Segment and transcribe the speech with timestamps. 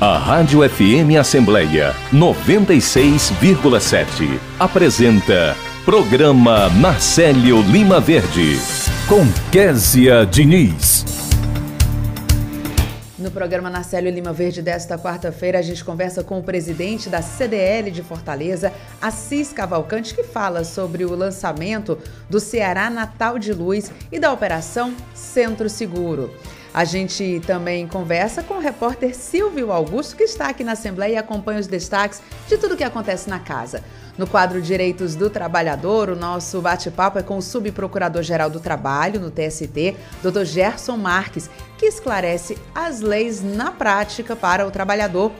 [0.00, 8.60] A Rádio FM Assembleia 96,7 apresenta Programa Marcelo Lima Verde
[9.08, 11.04] com Késia Diniz.
[13.18, 17.90] No programa Narcélio Lima Verde desta quarta-feira, a gente conversa com o presidente da CDL
[17.90, 18.72] de Fortaleza,
[19.02, 21.98] Assis Cavalcante, que fala sobre o lançamento
[22.30, 26.32] do Ceará Natal de Luz e da operação Centro Seguro.
[26.78, 31.16] A gente também conversa com o repórter Silvio Augusto, que está aqui na Assembleia e
[31.16, 33.82] acompanha os destaques de tudo o que acontece na casa.
[34.16, 39.28] No quadro Direitos do Trabalhador, o nosso bate-papo é com o subprocurador-geral do Trabalho, no
[39.28, 40.44] TST, Dr.
[40.44, 45.32] Gerson Marques, que esclarece as leis na prática para o trabalhador.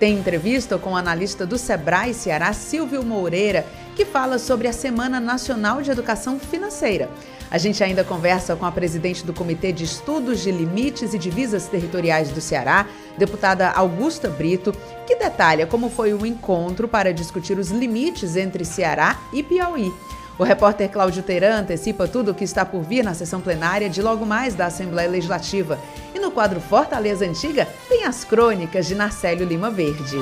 [0.00, 5.20] Tem entrevista com o analista do Sebrae Ceará, Silvio Moreira, que fala sobre a Semana
[5.20, 7.10] Nacional de Educação Financeira.
[7.50, 11.66] A gente ainda conversa com a presidente do Comitê de Estudos de Limites e Divisas
[11.66, 14.74] Territoriais do Ceará, deputada Augusta Brito,
[15.06, 19.90] que detalha como foi o encontro para discutir os limites entre Ceará e Piauí.
[20.38, 24.00] O repórter Cláudio Teran antecipa tudo o que está por vir na sessão plenária de
[24.00, 25.78] logo mais da Assembleia Legislativa.
[26.14, 30.18] E no quadro Fortaleza Antiga tem as crônicas de Narcélio Lima Verde.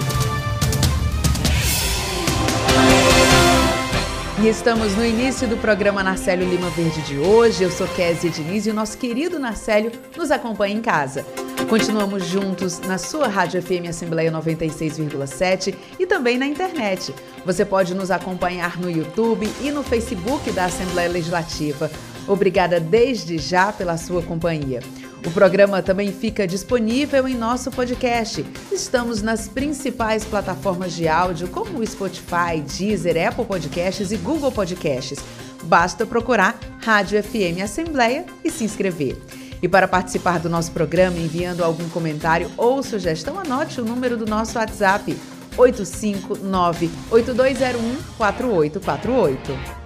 [4.38, 7.64] E estamos no início do programa Narcélio Lima Verde de hoje.
[7.64, 11.24] Eu sou Kézia Diniz e o nosso querido Narcélio nos acompanha em casa.
[11.70, 17.14] Continuamos juntos na sua Rádio FM Assembleia 96,7 e também na internet.
[17.46, 21.90] Você pode nos acompanhar no YouTube e no Facebook da Assembleia Legislativa.
[22.26, 24.80] Obrigada desde já pela sua companhia.
[25.24, 28.44] O programa também fica disponível em nosso podcast.
[28.70, 35.18] Estamos nas principais plataformas de áudio, como Spotify, Deezer, Apple Podcasts e Google Podcasts.
[35.64, 39.16] Basta procurar Rádio FM Assembleia e se inscrever.
[39.60, 44.26] E para participar do nosso programa, enviando algum comentário ou sugestão, anote o número do
[44.26, 45.16] nosso WhatsApp
[45.56, 49.85] 859 8201 4848.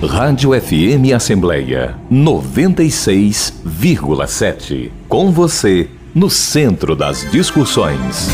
[0.00, 4.92] Rádio FM Assembleia 96,7.
[5.08, 8.30] Com você, no centro das discussões.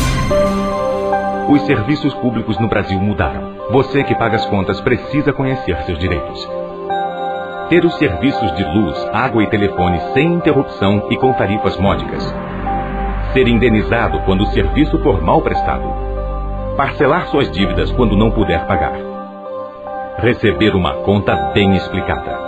[1.49, 3.55] Os serviços públicos no Brasil mudaram.
[3.71, 6.47] Você que paga as contas precisa conhecer seus direitos.
[7.67, 12.31] Ter os serviços de luz, água e telefone sem interrupção e com tarifas módicas.
[13.33, 15.91] Ser indenizado quando o serviço for mal prestado.
[16.77, 19.14] Parcelar suas dívidas quando não puder pagar
[20.17, 22.43] receber uma conta bem explicada.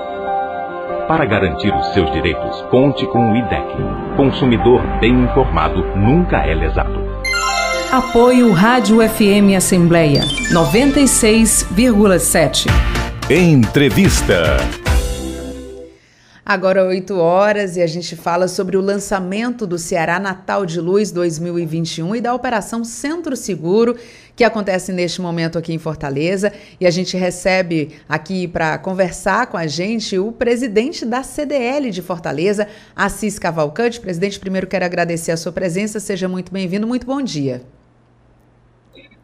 [1.07, 3.65] Para garantir os seus direitos, conte com o IDEC.
[4.15, 7.07] Consumidor bem informado nunca é lesado.
[7.91, 12.67] Apoio Rádio FM Assembleia 96,7.
[13.29, 14.57] Entrevista.
[16.49, 21.11] Agora 8 horas e a gente fala sobre o lançamento do Ceará Natal de Luz
[21.11, 23.97] 2021 e da Operação Centro Seguro,
[24.33, 26.53] que acontece neste momento aqui em Fortaleza.
[26.79, 32.01] E a gente recebe aqui para conversar com a gente o presidente da CDL de
[32.01, 32.65] Fortaleza,
[32.95, 33.99] Assis Cavalcante.
[33.99, 35.99] Presidente, primeiro quero agradecer a sua presença.
[35.99, 36.87] Seja muito bem-vindo.
[36.87, 37.61] Muito bom dia.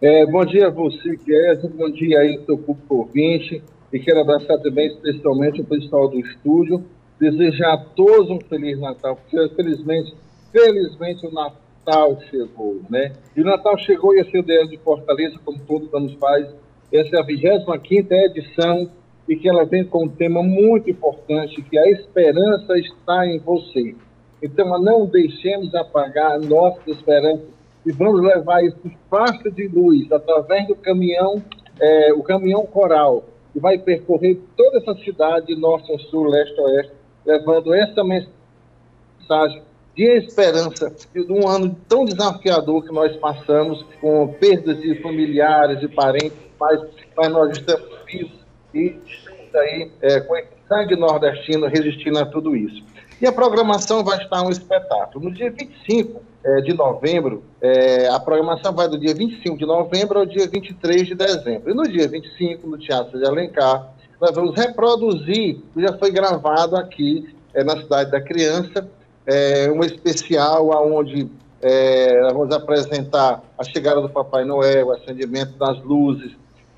[0.01, 1.71] É, bom dia a você, Kézia.
[1.73, 3.63] Bom dia aí, seu público ouvinte.
[3.93, 6.83] E quero abraçar também especialmente o pessoal do estúdio
[7.19, 10.13] desejar a todos um Feliz Natal, porque felizmente,
[10.51, 13.13] felizmente o Natal chegou, né?
[13.35, 16.47] E o Natal chegou e a CDL de Fortaleza, como todos anos faz,
[16.91, 17.73] essa é a 25
[18.13, 18.89] edição
[19.27, 23.95] e que ela vem com um tema muito importante, que a esperança está em você.
[24.41, 27.43] Então, não deixemos apagar a nossa esperança
[27.85, 31.41] e vamos levar esse espaço de luz através do caminhão,
[31.79, 36.93] é, o caminhão coral, que vai percorrer toda essa cidade, norte, sul, leste, oeste,
[37.25, 39.63] levando essa mensagem
[39.95, 45.87] de esperança de um ano tão desafiador que nós passamos, com perdas de familiares e
[45.87, 46.81] parentes, mas,
[47.15, 48.39] mas nós estamos vivos
[48.73, 52.83] e estamos aí é, com esse sangue nordestino resistindo a tudo isso.
[53.21, 55.25] E a programação vai estar um espetáculo.
[55.25, 60.19] No dia 25 é, de novembro, é, a programação vai do dia 25 de novembro
[60.19, 61.71] ao dia 23 de dezembro.
[61.71, 63.92] E no dia 25, no Teatro de Alencar,
[64.23, 68.89] nós vamos reproduzir, já foi gravado aqui é, na Cidade da Criança,
[69.25, 71.29] é, um especial onde
[71.61, 76.31] é, nós vamos apresentar a chegada do Papai Noel, o acendimento das luzes,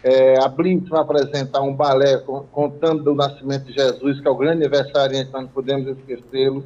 [0.04, 2.18] é, a Blitz vai apresentar um balé
[2.52, 6.66] contando do nascimento de Jesus, que é o grande aniversário, então não podemos esquecê-lo,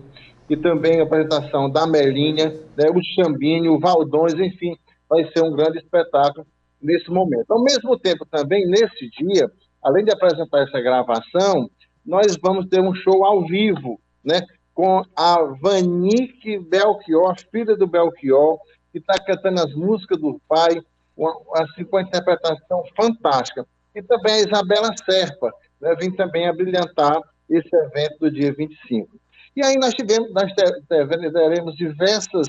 [0.49, 4.77] e também a apresentação da Melinha, né, o Chambinho, o Valdões, enfim,
[5.09, 6.47] vai ser um grande espetáculo
[6.81, 7.51] nesse momento.
[7.51, 9.51] Ao mesmo tempo, também, nesse dia,
[9.83, 11.69] além de apresentar essa gravação,
[12.05, 14.41] nós vamos ter um show ao vivo, né?
[14.79, 18.57] com a Vanique Belchior, filha do Belchior,
[18.93, 20.81] que está cantando as músicas do pai,
[21.17, 23.67] uma, assim, com uma interpretação fantástica.
[23.93, 29.19] E também a Isabela Serpa, né, vem também a brilhantar esse evento do dia 25.
[29.53, 30.49] E aí nós tivemos, nós
[30.87, 32.47] teremos diversas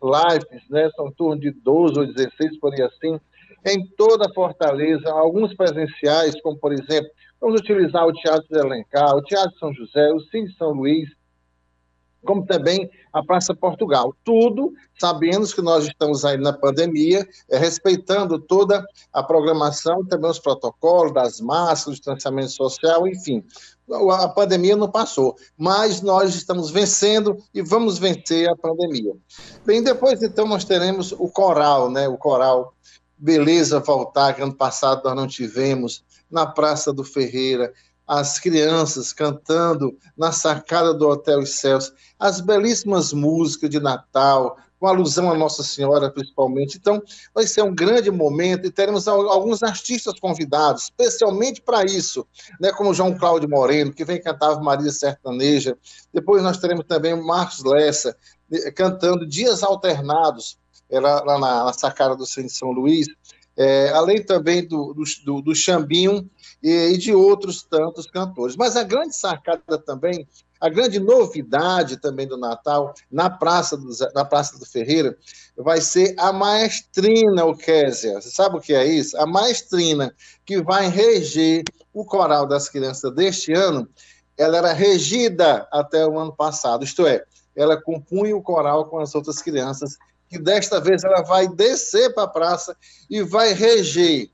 [0.00, 3.20] lives, né, são em torno de 12 ou 16, por aí assim,
[3.64, 7.10] em toda a Fortaleza, alguns presenciais, como por exemplo,
[7.40, 11.08] vamos utilizar o Teatro de Alencar, o Teatro São José, o Cine São Luís,
[12.24, 14.14] como também a Praça Portugal.
[14.24, 20.38] Tudo sabendo que nós estamos aí na pandemia, é, respeitando toda a programação, também os
[20.38, 23.44] protocolos das do distanciamento social, enfim.
[24.12, 29.14] A pandemia não passou, mas nós estamos vencendo e vamos vencer a pandemia.
[29.66, 32.08] Bem, depois então nós teremos o coral, né?
[32.08, 32.72] O coral
[33.22, 37.72] Beleza Voltar, que ano passado nós não tivemos, na Praça do Ferreira
[38.04, 45.30] as crianças cantando na sacada do Hotel Céus, as belíssimas músicas de Natal, com alusão
[45.30, 46.76] a Nossa Senhora, principalmente.
[46.76, 47.00] Então,
[47.32, 52.26] vai ser um grande momento e teremos alguns artistas convidados, especialmente para isso,
[52.60, 55.78] né, como João Cláudio Moreno, que vem cantar Maria Sertaneja.
[56.12, 58.16] Depois nós teremos também o Marcos Lessa,
[58.50, 60.58] eh, cantando Dias Alternados,
[61.00, 63.06] lá na, na sacada do São Luís.
[63.54, 64.94] É, além também do,
[65.24, 66.28] do, do Xambinho,
[66.62, 68.56] e, e de outros tantos cantores.
[68.56, 70.26] Mas a grande sacada também
[70.60, 75.18] a grande novidade também do Natal na Praça do, na Praça do Ferreira
[75.56, 78.20] vai ser a maestrina, o Kézia.
[78.20, 79.18] Você sabe o que é isso?
[79.18, 80.14] A maestrina
[80.46, 83.88] que vai reger o coral das crianças deste ano,
[84.38, 87.24] ela era regida até o ano passado, isto é,
[87.56, 89.98] ela compunha o coral com as outras crianças,
[90.32, 92.74] que desta vez ela vai descer para a praça
[93.10, 94.30] e vai reger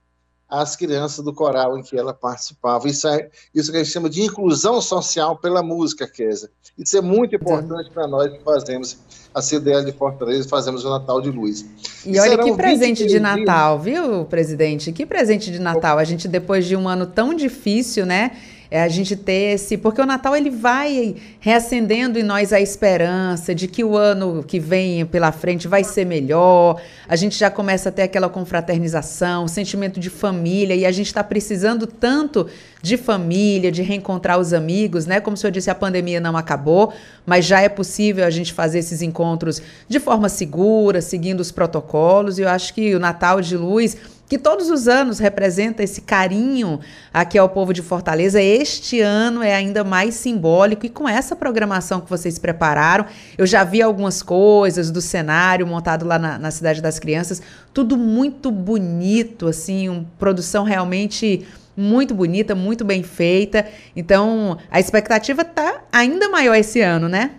[0.49, 2.89] as crianças do coral em que ela participava.
[2.89, 6.49] Isso é isso que a gente chama de inclusão social pela música, Kézia.
[6.79, 8.97] Isso é muito importante para nós que fazemos
[9.35, 11.67] a CDL de Fortaleza e fazemos o Natal de Luz.
[12.07, 13.99] E, e olha que presente de Natal, dias.
[13.99, 14.93] viu, presidente?
[14.93, 15.99] Que presente de Natal.
[15.99, 18.39] A gente, depois de um ano tão difícil, né?
[18.71, 19.79] É a gente ter esse.
[19.79, 24.61] Porque o Natal ele vai reacendendo em nós a esperança de que o ano que
[24.61, 26.81] vem pela frente vai ser melhor.
[27.09, 31.25] A gente já começa a ter aquela confraternização, sentimento de família, e a gente está
[31.25, 32.47] precisando tanto
[32.81, 35.21] de família, de reencontrar os amigos, né?
[35.21, 36.93] Como o senhor disse, a pandemia não acabou,
[37.27, 42.39] mas já é possível a gente fazer esses encontros de forma segura, seguindo os protocolos.
[42.39, 43.97] E eu acho que o Natal de Luz
[44.29, 46.79] que todos os anos representa esse carinho
[47.13, 48.41] aqui ao povo de Fortaleza.
[48.41, 53.07] Este ano é ainda mais simbólico e com essa programação que vocês prepararam,
[53.39, 57.41] eu já vi algumas coisas do cenário montado lá na, na Cidade das Crianças,
[57.73, 61.47] tudo muito bonito, assim, uma produção realmente
[61.79, 63.65] muito bonita, muito bem feita.
[63.95, 67.37] Então, a expectativa está ainda maior esse ano, né?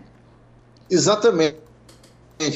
[0.89, 1.57] Exatamente.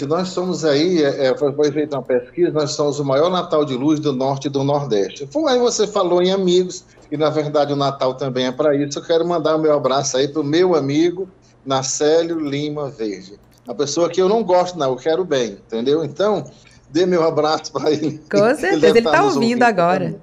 [0.08, 3.76] Nós somos aí, é, é, foi feita uma pesquisa, nós somos o maior Natal de
[3.76, 5.28] luz do Norte e do Nordeste.
[5.46, 9.00] Aí você falou em amigos, e na verdade o Natal também é para isso.
[9.00, 11.28] Eu quero mandar o meu abraço aí para o meu amigo
[11.66, 13.38] Nacélio Lima Verde.
[13.66, 16.04] Uma pessoa que eu não gosto, não, eu quero bem, entendeu?
[16.06, 16.46] Então,
[16.90, 18.22] dê meu abraço para ele.
[18.32, 20.16] Com certeza, ele está ouvindo, ouvindo agora.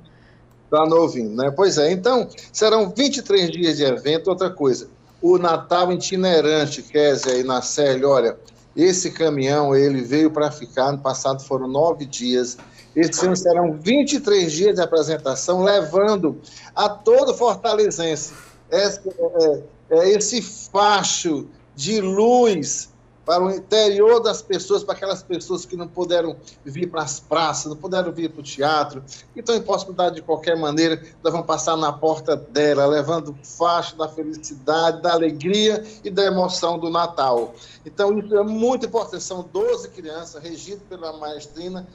[0.70, 1.50] Está ouvindo, né?
[1.50, 4.28] Pois é, então, serão 23 dias de evento.
[4.28, 4.88] Outra coisa,
[5.20, 8.36] o Natal itinerante, Kézia e Nacélio, olha
[8.76, 12.56] esse caminhão, ele veio para ficar, no passado foram nove dias.
[12.94, 16.40] Esse ano serão 23 dias de apresentação, levando
[16.74, 18.32] a todo fortalezense
[18.70, 22.89] esse, é, é, esse facho de luz
[23.24, 27.66] para o interior das pessoas, para aquelas pessoas que não puderam vir para as praças,
[27.66, 31.46] não puderam vir para o teatro, que estão em possibilidade de qualquer maneira, nós vamos
[31.46, 37.54] passar na porta dela, levando faixa da felicidade, da alegria e da emoção do Natal.
[37.84, 39.22] Então, isso é muito importante.
[39.22, 41.86] São 12 crianças, regidas pela maestrina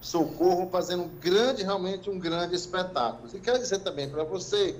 [0.00, 3.28] Socorro, fazendo um grande, realmente um grande espetáculo.
[3.34, 4.76] E quero dizer também para você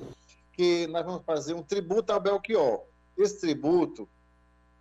[0.52, 2.80] que nós vamos fazer um tributo ao Belchior.
[3.16, 4.08] Esse tributo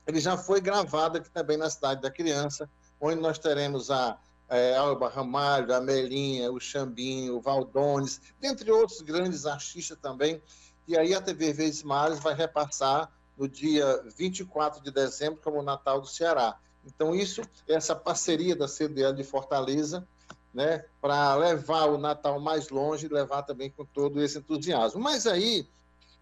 [0.08, 4.18] ele já foi gravado aqui também na Cidade da Criança, onde nós teremos a
[4.50, 10.42] é, Alba Ramalho, a Melinha, o Xambinho, o Valdones, dentre outros grandes artistas também.
[10.88, 15.64] E aí a TV Vezes Mares vai repassar no dia 24 de dezembro como o
[15.64, 16.58] Natal do Ceará.
[16.86, 20.08] Então, isso, essa parceria da CDL de Fortaleza,
[20.54, 25.02] né, para levar o Natal mais longe levar também com todo esse entusiasmo.
[25.02, 25.68] Mas aí,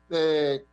[0.09, 0.63] é,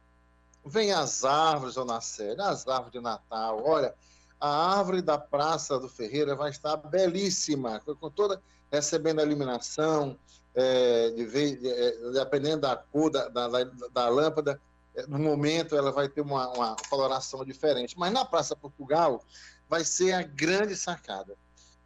[0.64, 3.62] Vem as árvores, Dona Célia, as árvores de Natal.
[3.64, 3.94] Olha,
[4.40, 8.40] a árvore da Praça do Ferreira vai estar belíssima, com toda
[8.72, 10.18] recebendo a iluminação,
[10.54, 13.48] é, de, de, é, dependendo da cor da, da,
[13.92, 14.60] da, lâmpada,
[14.94, 17.98] é, no momento ela vai ter uma, uma coloração diferente.
[17.98, 19.22] Mas na Praça Portugal
[19.68, 21.36] vai ser a grande sacada,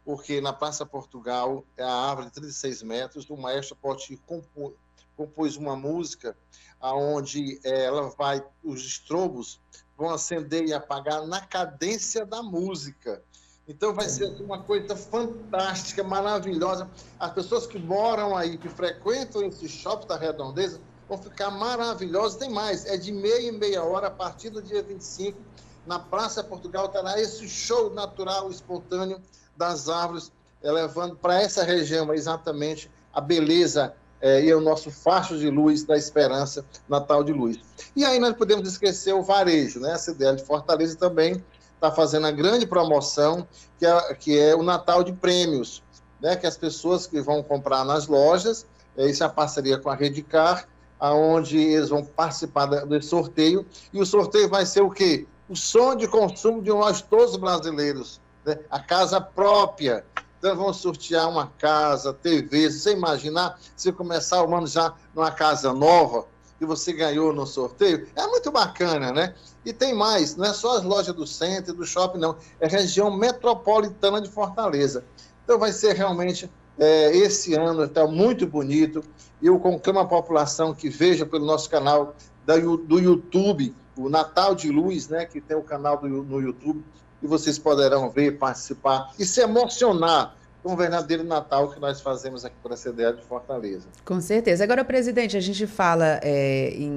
[0.03, 4.73] porque na Praça Portugal é a árvore de 36 metros, o maestro pode compor,
[5.17, 6.37] compôs uma música
[6.79, 9.59] aonde é, ela vai, os estrobos
[9.97, 13.21] vão acender e apagar na cadência da música.
[13.67, 16.89] Então vai ser uma coisa fantástica, maravilhosa.
[17.19, 22.37] As pessoas que moram aí, que frequentam esse shopping da Redondeza, vão ficar maravilhosas.
[22.37, 25.37] Tem mais, é de meia e meia hora, a partir do dia 25,
[25.85, 29.21] na Praça Portugal, terá esse show natural, espontâneo
[29.55, 30.31] das árvores,
[30.61, 35.97] levando para essa região exatamente a beleza é, e o nosso facho de luz da
[35.97, 37.59] esperança, Natal de Luz.
[37.95, 39.93] E aí nós podemos esquecer o varejo, né?
[39.93, 41.43] A CDL de Fortaleza também
[41.77, 43.47] está fazendo a grande promoção,
[43.79, 45.83] que é, que é o Natal de Prêmios,
[46.19, 48.65] né, que as pessoas que vão comprar nas lojas,
[48.97, 50.67] é, isso é a parceria com a Redicar,
[50.99, 55.27] aonde eles vão participar do sorteio, e o sorteio vai ser o quê?
[55.47, 58.57] O som de consumo de nós todos brasileiros, né?
[58.69, 60.03] a casa própria.
[60.37, 65.73] Então vão sortear uma casa, TV, você imaginar, se começar o ano já numa casa
[65.73, 66.25] nova,
[66.59, 69.35] que você ganhou no sorteio, é muito bacana, né?
[69.65, 72.35] E tem mais, não é só as lojas do centro e do shopping, não.
[72.59, 75.03] É região metropolitana de Fortaleza.
[75.43, 79.03] Então vai ser realmente é, esse ano está muito bonito.
[79.41, 82.15] Eu conclamo a população que veja pelo nosso canal
[82.45, 85.25] da, do YouTube, o Natal de Luz, né?
[85.25, 86.83] Que tem o canal do, no YouTube,
[87.21, 90.35] e vocês poderão ver, participar e se emocionar
[90.67, 93.85] com o verdadeiro Natal que nós fazemos aqui para a CDA de Fortaleza.
[94.03, 94.63] Com certeza.
[94.63, 96.89] Agora, presidente, a gente fala é, em,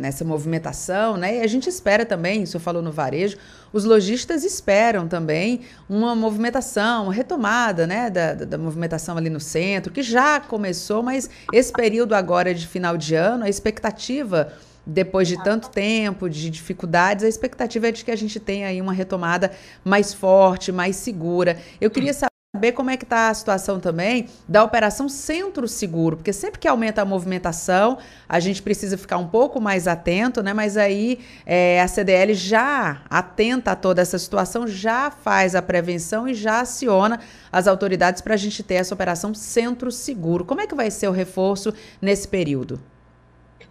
[0.00, 1.36] nessa movimentação, né?
[1.36, 3.36] E a gente espera também, o senhor falou no varejo,
[3.72, 8.10] os lojistas esperam também uma movimentação, uma retomada, né?
[8.10, 12.66] Da, da, da movimentação ali no centro, que já começou, mas esse período agora de
[12.66, 14.52] final de ano, a expectativa
[14.86, 18.80] depois de tanto tempo, de dificuldades, a expectativa é de que a gente tenha aí
[18.80, 19.52] uma retomada
[19.84, 21.58] mais forte, mais segura.
[21.80, 26.18] Eu queria saber saber como é que está a situação também da operação Centro Seguro,
[26.18, 27.98] porque sempre que aumenta a movimentação,
[28.28, 30.54] a gente precisa ficar um pouco mais atento, né?
[30.54, 36.28] Mas aí é, a CDL já atenta a toda essa situação, já faz a prevenção
[36.28, 37.18] e já aciona
[37.50, 40.44] as autoridades para a gente ter essa operação Centro Seguro.
[40.44, 42.80] Como é que vai ser o reforço nesse período?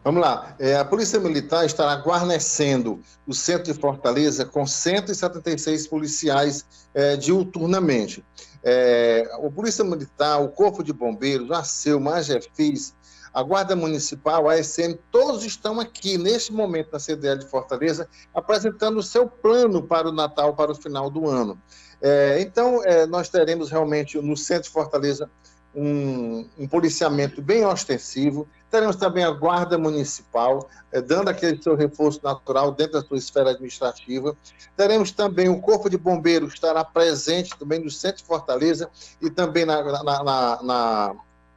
[0.03, 0.53] Vamos lá.
[0.59, 8.23] É, a Polícia Militar estará guarnecendo o centro de Fortaleza com 176 policiais é, diuturnamente.
[8.61, 12.93] É, Polícia Militar, o Corpo de Bombeiros, a SEUMA, a GEFIS,
[13.33, 18.97] a Guarda Municipal, a SM, todos estão aqui neste momento na CDL de Fortaleza apresentando
[18.97, 21.57] o seu plano para o Natal, para o final do ano.
[22.01, 25.31] É, então, é, nós teremos realmente no centro de Fortaleza
[25.75, 28.47] um, um, policiamento bem ostensivo.
[28.69, 33.51] Teremos também a Guarda Municipal, eh, dando aquele seu reforço natural dentro da sua esfera
[33.51, 34.35] administrativa.
[34.75, 38.89] Teremos também o Corpo de Bombeiros, que estará presente também no centro de Fortaleza
[39.21, 41.15] e também na, na, na, na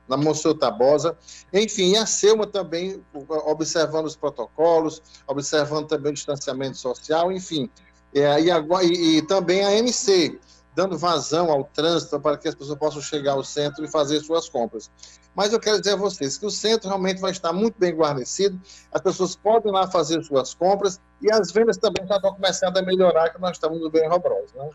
[0.08, 1.16] na Monsenhor Tabosa.
[1.52, 7.68] Enfim, a SEUMA também observando os protocolos, observando também o distanciamento social, enfim.
[8.14, 10.38] É, e, a, e, e, também a MC,
[10.76, 14.47] dando vazão ao trânsito para que as pessoas possam chegar ao centro e fazer suas
[14.47, 14.90] compras.
[15.35, 18.61] Mas eu quero dizer a vocês que o centro realmente vai estar muito bem guarnecido,
[18.92, 22.83] as pessoas podem lá fazer suas compras e as vendas também já estão começando a
[22.83, 24.68] melhorar, que nós estamos no bem robroso, né?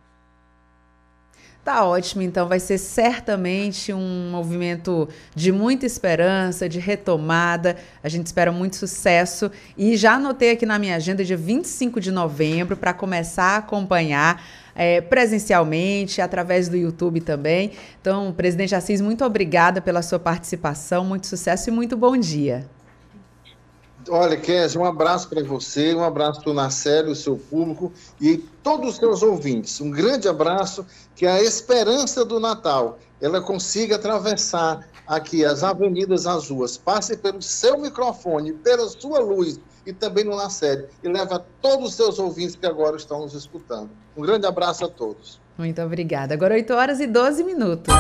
[1.64, 7.78] Tá ótimo, então vai ser certamente um movimento de muita esperança, de retomada.
[8.04, 12.12] A gente espera muito sucesso e já anotei aqui na minha agenda dia 25 de
[12.12, 14.42] novembro para começar a acompanhar
[14.76, 17.72] é, presencialmente, através do YouTube também.
[18.00, 22.68] Então, presidente Assis, muito obrigada pela sua participação, muito sucesso e muito bom dia.
[24.10, 28.38] Olha, Kézia, um abraço para você, um abraço para o Nacélio, o seu público e
[28.64, 29.80] todos os seus ouvintes.
[29.80, 30.86] Um grande abraço,
[31.16, 37.42] que a esperança do Natal ela consiga atravessar aqui as avenidas, as ruas, passe pelo
[37.42, 42.20] seu microfone, pela sua luz e também no Nacélio e leva a todos os seus
[42.20, 43.90] ouvintes que agora estão nos escutando.
[44.16, 45.40] Um grande abraço a todos.
[45.58, 46.34] Muito obrigada.
[46.34, 47.94] Agora 8 horas e 12 minutos.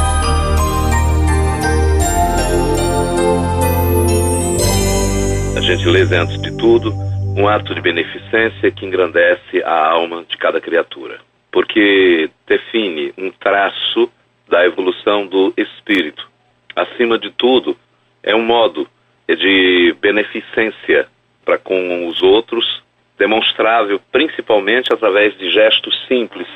[5.55, 6.93] A gentileza é, antes de tudo,
[7.37, 11.19] um ato de beneficência que engrandece a alma de cada criatura,
[11.51, 14.09] porque define um traço
[14.49, 16.29] da evolução do espírito.
[16.75, 17.77] Acima de tudo,
[18.23, 18.87] é um modo
[19.27, 21.07] de beneficência
[21.45, 22.81] para com os outros,
[23.17, 26.47] demonstrável principalmente através de gestos simples,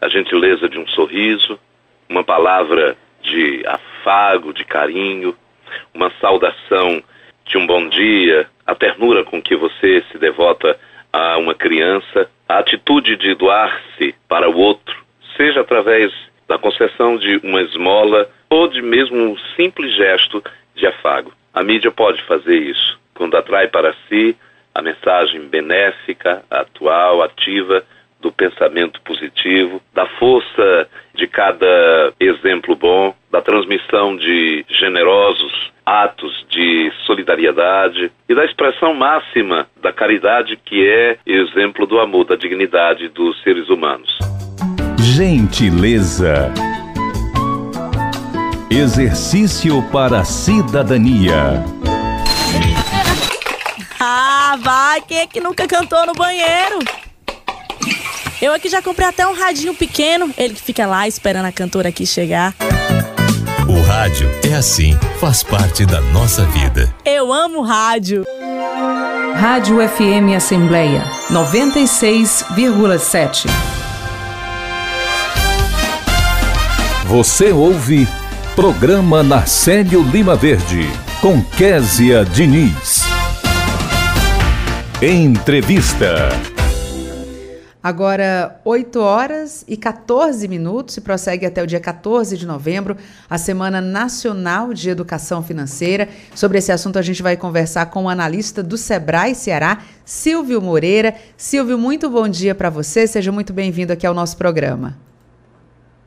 [0.00, 1.58] a gentileza de um sorriso,
[2.08, 5.34] uma palavra de afago, de carinho,
[5.92, 7.02] uma saudação
[7.44, 10.78] de um bom dia, a ternura com que você se devota
[11.12, 15.04] a uma criança, a atitude de doar-se para o outro,
[15.36, 16.12] seja através
[16.46, 20.42] da concessão de uma esmola ou de mesmo um simples gesto
[20.74, 21.32] de afago.
[21.52, 24.36] A mídia pode fazer isso quando atrai para si
[24.74, 27.84] a mensagem benéfica, atual, ativa
[28.20, 36.90] do pensamento positivo, da força de cada exemplo bom, da transmissão de generosos atos de
[37.04, 43.40] solidariedade e da expressão máxima da caridade que é exemplo do amor, da dignidade dos
[43.42, 44.18] seres humanos.
[44.98, 46.52] Gentileza.
[48.70, 51.62] Exercício para a cidadania.
[53.98, 56.78] Ah, vai, quem é que nunca cantou no banheiro?
[58.42, 61.88] Eu aqui já comprei até um radinho pequeno, ele que fica lá esperando a cantora
[61.88, 62.54] aqui chegar.
[63.68, 66.94] O rádio é assim, faz parte da nossa vida.
[67.04, 68.24] Eu amo rádio.
[69.34, 73.46] Rádio FM Assembleia 96,7.
[77.06, 78.06] Você ouve
[78.54, 80.88] Programa Narcélio Lima Verde,
[81.20, 83.03] com Késia Diniz.
[85.06, 86.30] Entrevista.
[87.82, 92.96] Agora, 8 horas e 14 minutos e prossegue até o dia 14 de novembro,
[93.28, 96.08] a Semana Nacional de Educação Financeira.
[96.34, 101.14] Sobre esse assunto, a gente vai conversar com o analista do Sebrae Ceará, Silvio Moreira.
[101.36, 104.96] Silvio, muito bom dia para você, seja muito bem-vindo aqui ao nosso programa.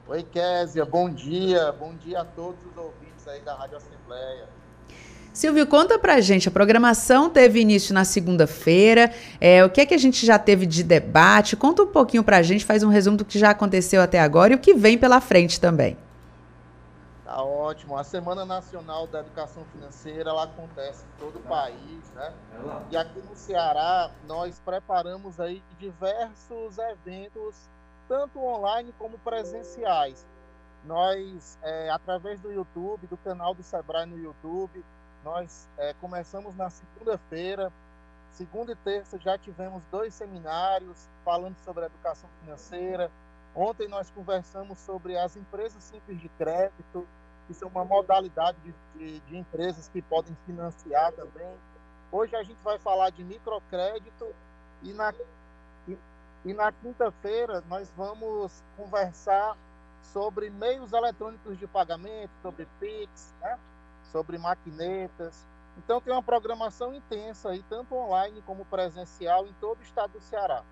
[0.07, 1.71] Oi, Késia, bom dia.
[1.73, 4.56] Bom dia a todos os ouvintes aí da Rádio Assembleia.
[5.37, 9.93] Silvio, conta pra gente, a programação teve início na segunda-feira, é, o que é que
[9.93, 11.55] a gente já teve de debate?
[11.55, 14.55] Conta um pouquinho pra gente, faz um resumo do que já aconteceu até agora e
[14.55, 15.95] o que vem pela frente também.
[17.23, 17.95] Tá ótimo.
[17.95, 22.33] A Semana Nacional da Educação Financeira, ela acontece em todo o país, né?
[22.89, 27.69] E aqui no Ceará, nós preparamos aí diversos eventos,
[28.07, 30.25] tanto online como presenciais.
[30.83, 34.83] Nós, é, através do YouTube, do canal do Sebrae no YouTube,
[35.23, 37.71] nós é, começamos na segunda-feira,
[38.31, 43.11] segunda e terça já tivemos dois seminários falando sobre educação financeira.
[43.55, 47.07] Ontem nós conversamos sobre as empresas simples de crédito,
[47.47, 51.57] que são uma modalidade de, de, de empresas que podem financiar também.
[52.11, 54.33] Hoje a gente vai falar de microcrédito
[54.83, 55.13] e na,
[55.87, 55.97] e,
[56.45, 59.57] e na quinta-feira nós vamos conversar
[60.13, 63.57] sobre meios eletrônicos de pagamento, sobre PIX, né?
[64.11, 65.45] Sobre maquinetas.
[65.77, 70.21] Então tem uma programação intensa aí, tanto online como presencial, em todo o estado do
[70.21, 70.63] Ceará.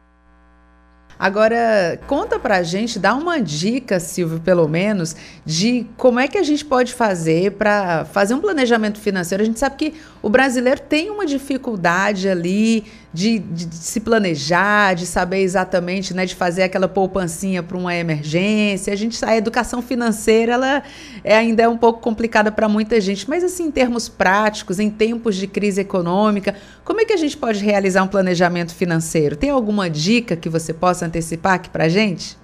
[1.17, 6.43] Agora, conta pra gente, dá uma dica, Silvio, pelo menos, de como é que a
[6.43, 9.41] gente pode fazer para fazer um planejamento financeiro.
[9.41, 12.83] A gente sabe que o brasileiro tem uma dificuldade ali
[13.13, 17.93] de, de, de se planejar, de saber exatamente, né, de fazer aquela poupancinha para uma
[17.93, 18.91] emergência.
[18.91, 20.81] A gente, a educação financeira, ela
[21.23, 24.89] é, ainda é um pouco complicada para muita gente, mas assim, em termos práticos, em
[24.89, 29.35] tempos de crise econômica, como é que a gente pode realizar um planejamento financeiro?
[29.35, 32.35] Tem alguma dica que você possa antecipar aqui para gente?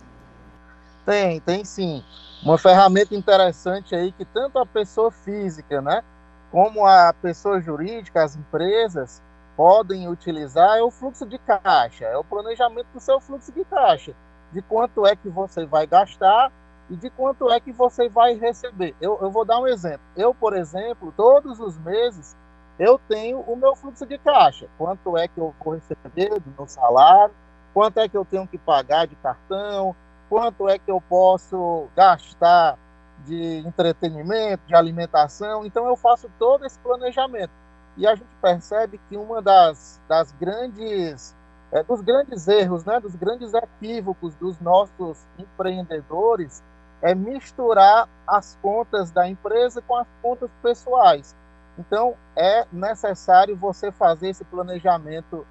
[1.03, 2.03] Tem, tem sim.
[2.43, 6.03] Uma ferramenta interessante aí que tanto a pessoa física, né,
[6.51, 9.21] como a pessoa jurídica, as empresas,
[9.55, 14.13] podem utilizar é o fluxo de caixa, é o planejamento do seu fluxo de caixa,
[14.51, 16.51] de quanto é que você vai gastar
[16.89, 18.93] e de quanto é que você vai receber.
[18.99, 20.01] Eu, eu vou dar um exemplo.
[20.15, 22.35] Eu, por exemplo, todos os meses
[22.77, 24.67] eu tenho o meu fluxo de caixa.
[24.77, 27.33] Quanto é que eu vou receber do meu salário,
[27.73, 29.95] quanto é que eu tenho que pagar de cartão,
[30.27, 32.77] quanto é que eu posso gastar
[33.25, 35.65] de entretenimento, de alimentação.
[35.65, 37.51] Então eu faço todo esse planejamento.
[37.97, 41.35] E a gente percebe que uma das, das grandes
[41.71, 46.61] é, dos grandes erros, né, dos grandes equívocos dos nossos empreendedores
[47.01, 51.35] é misturar as contas da empresa com as contas pessoais.
[51.79, 55.47] Então, é necessário você fazer esse planejamento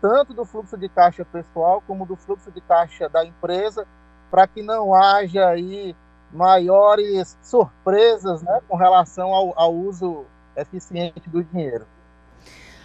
[0.00, 3.86] tanto do fluxo de caixa pessoal como do fluxo de caixa da empresa,
[4.30, 5.96] para que não haja aí
[6.32, 10.24] maiores surpresas né, com relação ao, ao uso
[10.56, 11.86] eficiente do dinheiro.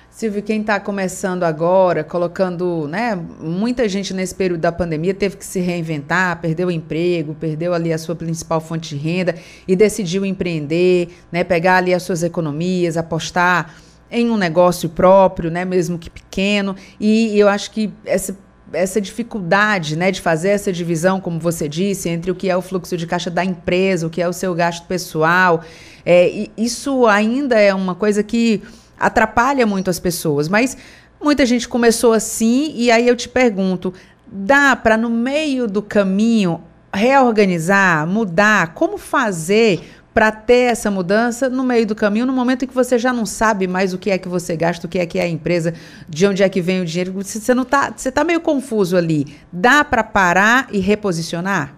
[0.10, 5.46] Silvio, quem está começando agora, colocando, né, muita gente nesse período da pandemia teve que
[5.46, 9.36] se reinventar, perdeu o emprego, perdeu ali a sua principal fonte de renda
[9.68, 13.76] e decidiu empreender, né, pegar ali as suas economias, apostar
[14.10, 16.76] em um negócio próprio, né, mesmo que pequeno.
[17.00, 18.36] E eu acho que essa
[18.74, 22.62] essa dificuldade né, de fazer essa divisão, como você disse, entre o que é o
[22.62, 25.64] fluxo de caixa da empresa, o que é o seu gasto pessoal,
[26.06, 28.62] é, isso ainda é uma coisa que
[29.00, 30.48] atrapalha muito as pessoas.
[30.48, 30.78] Mas
[31.22, 33.94] muita gente começou assim, e aí eu te pergunto:
[34.26, 36.62] dá para, no meio do caminho,
[36.94, 38.74] reorganizar, mudar?
[38.74, 42.98] Como fazer para ter essa mudança no meio do caminho, no momento em que você
[42.98, 45.22] já não sabe mais o que é que você gasta, o que é que é
[45.22, 45.76] a empresa,
[46.10, 49.40] de onde é que vem o dinheiro, você não tá, você tá meio confuso ali.
[49.54, 51.76] Dá para parar e reposicionar?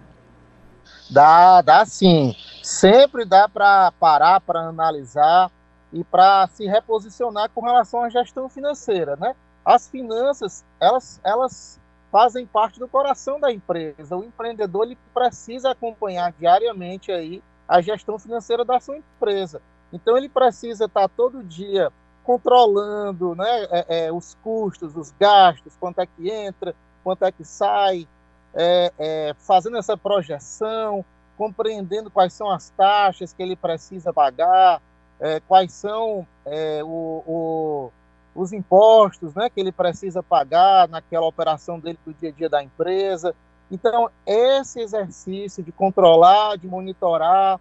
[1.10, 2.34] Dá, dá sim.
[2.62, 5.50] Sempre dá para parar, para analisar
[5.92, 9.34] e para se reposicionar com relação à gestão financeira, né?
[9.62, 11.78] As finanças, elas, elas
[12.10, 14.16] fazem parte do coração da empresa.
[14.16, 19.62] O empreendedor ele precisa acompanhar diariamente aí a gestão financeira da sua empresa.
[19.92, 21.92] Então ele precisa estar todo dia
[22.24, 27.44] controlando né, é, é, os custos, os gastos, quanto é que entra, quanto é que
[27.44, 28.08] sai,
[28.52, 31.04] é, é, fazendo essa projeção,
[31.38, 34.82] compreendendo quais são as taxas que ele precisa pagar,
[35.20, 37.92] é, quais são é, o, o,
[38.34, 42.62] os impostos né, que ele precisa pagar naquela operação dele do dia a dia da
[42.64, 43.32] empresa.
[43.70, 47.60] Então, esse exercício de controlar, de monitorar,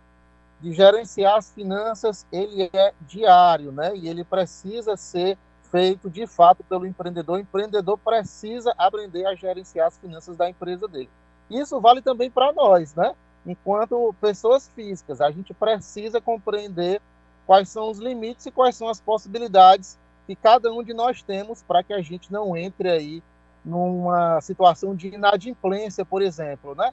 [0.60, 3.96] de gerenciar as finanças, ele é diário, né?
[3.96, 5.38] E ele precisa ser
[5.72, 7.38] feito de fato pelo empreendedor.
[7.38, 11.10] O empreendedor precisa aprender a gerenciar as finanças da empresa dele.
[11.50, 13.16] Isso vale também para nós, né?
[13.46, 17.02] Enquanto pessoas físicas, a gente precisa compreender
[17.46, 21.64] quais são os limites e quais são as possibilidades que cada um de nós temos
[21.64, 23.24] para que a gente não entre aí
[23.70, 26.92] numa situação de inadimplência, por exemplo, né?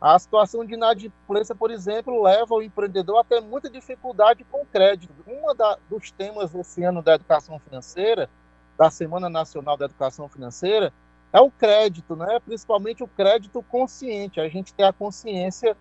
[0.00, 4.66] A situação de inadimplência, por exemplo, leva o empreendedor a ter muita dificuldade com o
[4.66, 5.12] crédito.
[5.26, 5.42] Um
[5.90, 8.30] dos temas desse ano da educação financeira,
[8.76, 10.92] da Semana Nacional da Educação Financeira,
[11.32, 12.38] é o crédito, né?
[12.38, 14.40] principalmente o crédito consciente.
[14.40, 15.76] A gente tem a consciência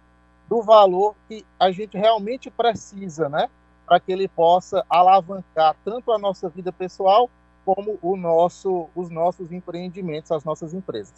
[0.50, 3.50] do valor que a gente realmente precisa, né?
[3.86, 7.30] para que ele possa alavancar tanto a nossa vida pessoal
[7.68, 11.14] como o nosso, os nossos empreendimentos, as nossas empresas.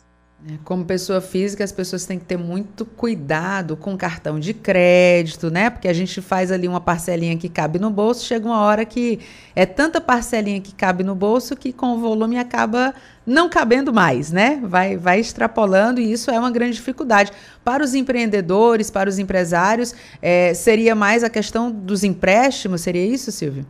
[0.48, 5.52] É, como pessoa física, as pessoas têm que ter muito cuidado com cartão de crédito,
[5.52, 5.70] né?
[5.70, 9.20] Porque a gente faz ali uma parcelinha que cabe no bolso, chega uma hora que
[9.56, 12.96] é tanta parcelinha que cabe no bolso que com o volume acaba
[13.28, 14.60] não cabendo mais, né?
[14.64, 17.32] Vai, vai extrapolando e isso é uma grande dificuldade.
[17.64, 23.32] Para os empreendedores, para os empresários, é, seria mais a questão dos empréstimos, seria isso,
[23.32, 23.68] Silvio?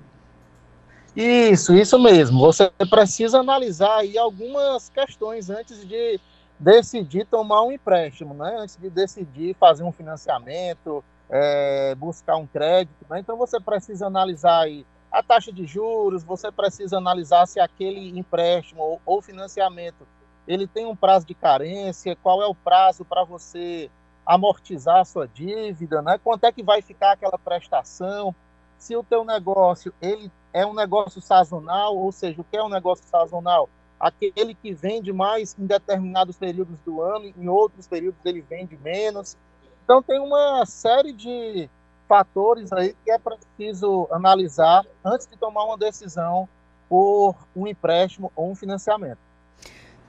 [1.22, 2.40] Isso, isso mesmo.
[2.40, 6.18] Você precisa analisar aí algumas questões antes de
[6.58, 8.56] decidir tomar um empréstimo, né?
[8.58, 13.20] Antes de decidir fazer um financiamento, é, buscar um crédito, né?
[13.20, 18.82] Então você precisa analisar aí a taxa de juros, você precisa analisar se aquele empréstimo
[18.82, 20.08] ou, ou financiamento
[20.48, 23.92] ele tem um prazo de carência, qual é o prazo para você
[24.26, 26.18] amortizar a sua dívida, né?
[26.24, 28.34] Quanto é que vai ficar aquela prestação?
[28.78, 32.70] Se o teu negócio ele é um negócio sazonal, ou seja, o que é um
[32.70, 33.70] negócio sazonal?
[34.00, 39.38] aquele que vende mais em determinados períodos do ano, em outros períodos ele vende menos.
[39.84, 41.70] Então tem uma série de
[42.08, 46.48] fatores aí que é preciso analisar antes de tomar uma decisão
[46.88, 49.20] por um empréstimo ou um financiamento.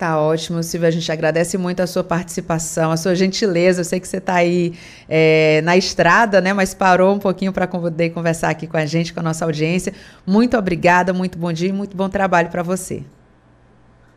[0.01, 0.89] Tá ótimo, Silvio.
[0.89, 3.83] A gente agradece muito a sua participação, a sua gentileza.
[3.83, 4.73] Eu sei que você está aí
[5.07, 6.55] é, na estrada, né?
[6.55, 9.93] Mas parou um pouquinho para poder conversar aqui com a gente, com a nossa audiência.
[10.27, 13.05] Muito obrigada, muito bom dia e muito bom trabalho para você.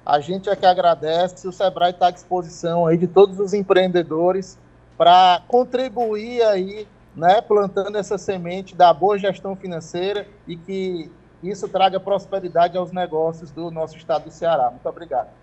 [0.06, 4.58] A gente é que agradece, o Sebrae está à disposição aí de todos os empreendedores
[4.98, 11.12] para contribuir aí, né, plantando essa semente da boa gestão financeira e que
[11.44, 14.70] isso traga prosperidade aos negócios do nosso estado do Ceará.
[14.70, 15.43] Muito obrigado.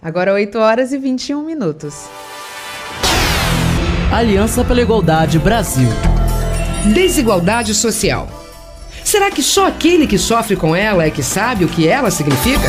[0.00, 2.04] Agora 8 horas e 21 minutos.
[4.12, 5.88] Aliança pela Igualdade Brasil.
[6.94, 8.28] Desigualdade social.
[9.04, 12.68] Será que só aquele que sofre com ela é que sabe o que ela significa?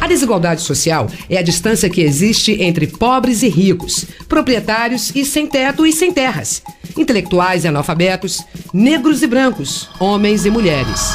[0.00, 5.46] A desigualdade social é a distância que existe entre pobres e ricos, proprietários e sem
[5.46, 6.62] teto e sem terras,
[6.96, 11.14] intelectuais e analfabetos, negros e brancos, homens e mulheres.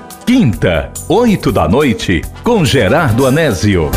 [0.33, 3.91] Quinta, oito da noite, com Gerardo Anésio.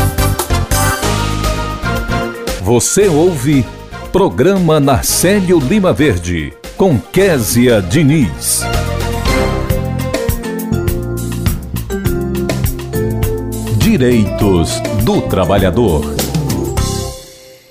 [2.61, 3.65] Você ouve
[4.11, 8.63] Programa Narcélio Lima Verde, com Késia Diniz.
[13.77, 16.24] Direitos do Trabalhador.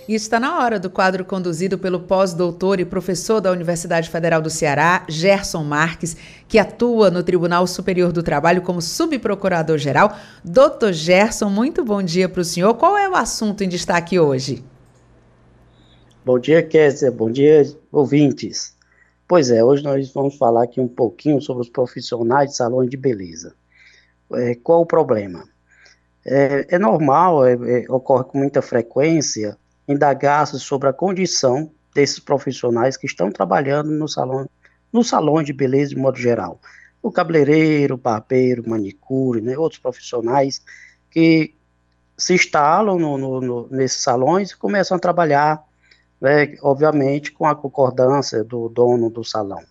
[0.07, 4.51] E está na hora do quadro conduzido pelo pós-doutor e professor da Universidade Federal do
[4.51, 6.15] Ceará, Gerson Marques,
[6.47, 10.15] que atua no Tribunal Superior do Trabalho como subprocurador-geral.
[10.45, 12.75] Doutor Gerson, muito bom dia para o senhor.
[12.75, 14.63] Qual é o assunto em destaque hoje?
[16.23, 17.11] Bom dia, Kézia.
[17.11, 18.77] Bom dia, ouvintes.
[19.27, 22.99] Pois é, hoje nós vamos falar aqui um pouquinho sobre os profissionais de salões de
[22.99, 23.55] beleza.
[24.35, 25.49] É, qual o problema?
[26.27, 32.97] É, é normal, é, é ocorre com muita frequência, indagar sobre a condição desses profissionais
[32.97, 34.49] que estão trabalhando no salão,
[34.93, 36.61] no salão de beleza de modo geral.
[37.03, 40.63] O cabeleireiro, barbeiro, manicure, né, outros profissionais
[41.11, 41.55] que
[42.17, 45.63] se instalam no, no, no, nesses salões e começam a trabalhar,
[46.21, 49.63] né, obviamente, com a concordância do dono do salão.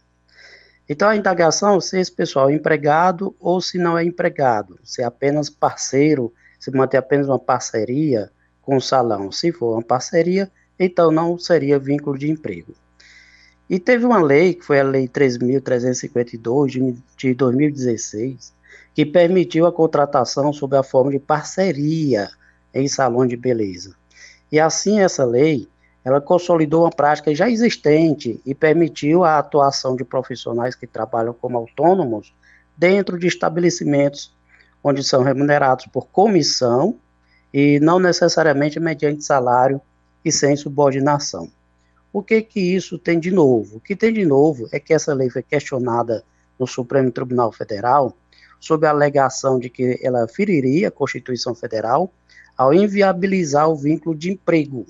[0.88, 5.06] Então, a indagação se esse pessoal é empregado ou se não é empregado, se é
[5.06, 8.30] apenas parceiro, se mantém apenas uma parceria,
[8.63, 9.32] com o salão.
[9.32, 12.73] Se for uma parceria, então não seria vínculo de emprego.
[13.69, 18.54] E teve uma lei, que foi a Lei 3.352 de 2016,
[18.93, 22.30] que permitiu a contratação sob a forma de parceria
[22.73, 23.95] em salão de beleza.
[24.52, 25.67] E assim essa lei,
[26.04, 31.58] ela consolidou uma prática já existente e permitiu a atuação de profissionais que trabalham como
[31.58, 32.34] autônomos
[32.78, 34.36] dentro de estabelecimentos
[34.84, 36.99] onde são remunerados por comissão
[37.54, 39.80] e não necessariamente mediante salário
[40.26, 41.50] e sem subordinação.
[42.12, 43.78] O que que isso tem de novo?
[43.78, 46.24] O que tem de novo é que essa lei foi questionada
[46.60, 48.16] no Supremo Tribunal Federal
[48.60, 52.12] sob a alegação de que ela feriria a Constituição Federal
[52.58, 54.86] ao inviabilizar o vínculo de emprego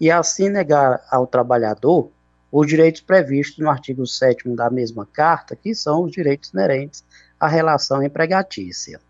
[0.00, 2.10] e assim negar ao trabalhador
[2.50, 7.04] os direitos previstos no artigo 7 da mesma carta, que são os direitos inerentes
[7.38, 9.00] à relação empregatícia.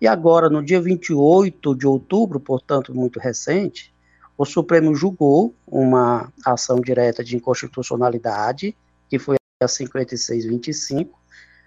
[0.00, 3.92] E agora, no dia 28 de outubro, portanto muito recente,
[4.36, 8.74] o Supremo julgou uma ação direta de inconstitucionalidade,
[9.08, 11.18] que foi a 5625,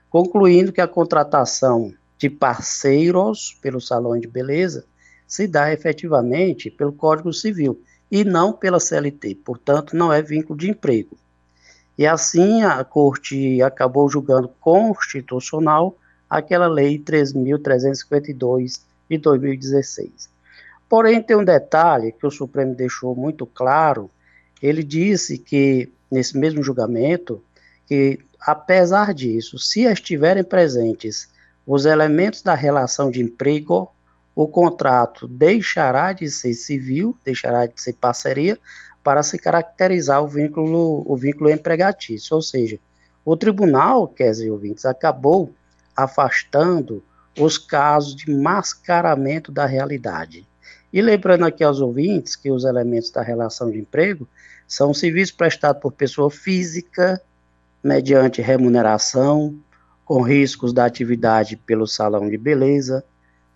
[0.09, 4.85] concluindo que a contratação de parceiros pelo salão de beleza
[5.27, 10.69] se dá efetivamente pelo Código Civil e não pela CLT, portanto, não é vínculo de
[10.69, 11.17] emprego.
[11.95, 15.95] E assim a Corte acabou julgando constitucional
[16.33, 20.29] aquela lei 3.352 de 2016.
[20.89, 24.09] Porém, tem um detalhe que o Supremo deixou muito claro.
[24.61, 27.41] Ele disse que, nesse mesmo julgamento,
[27.85, 31.29] que, apesar disso, se estiverem presentes
[31.65, 33.91] os elementos da relação de emprego,
[34.35, 38.57] o contrato deixará de ser civil, deixará de ser parceria,
[39.03, 42.35] para se caracterizar o vínculo, o vínculo empregatício.
[42.35, 42.79] Ou seja,
[43.23, 45.53] o tribunal, Kézia ouvintes, acabou
[45.95, 47.03] afastando
[47.39, 50.47] os casos de mascaramento da realidade.
[50.91, 54.27] E lembrando aqui aos ouvintes que os elementos da relação de emprego
[54.67, 57.21] são serviços prestados por pessoa física,
[57.83, 59.57] mediante remuneração,
[60.05, 63.03] com riscos da atividade pelo salão de beleza,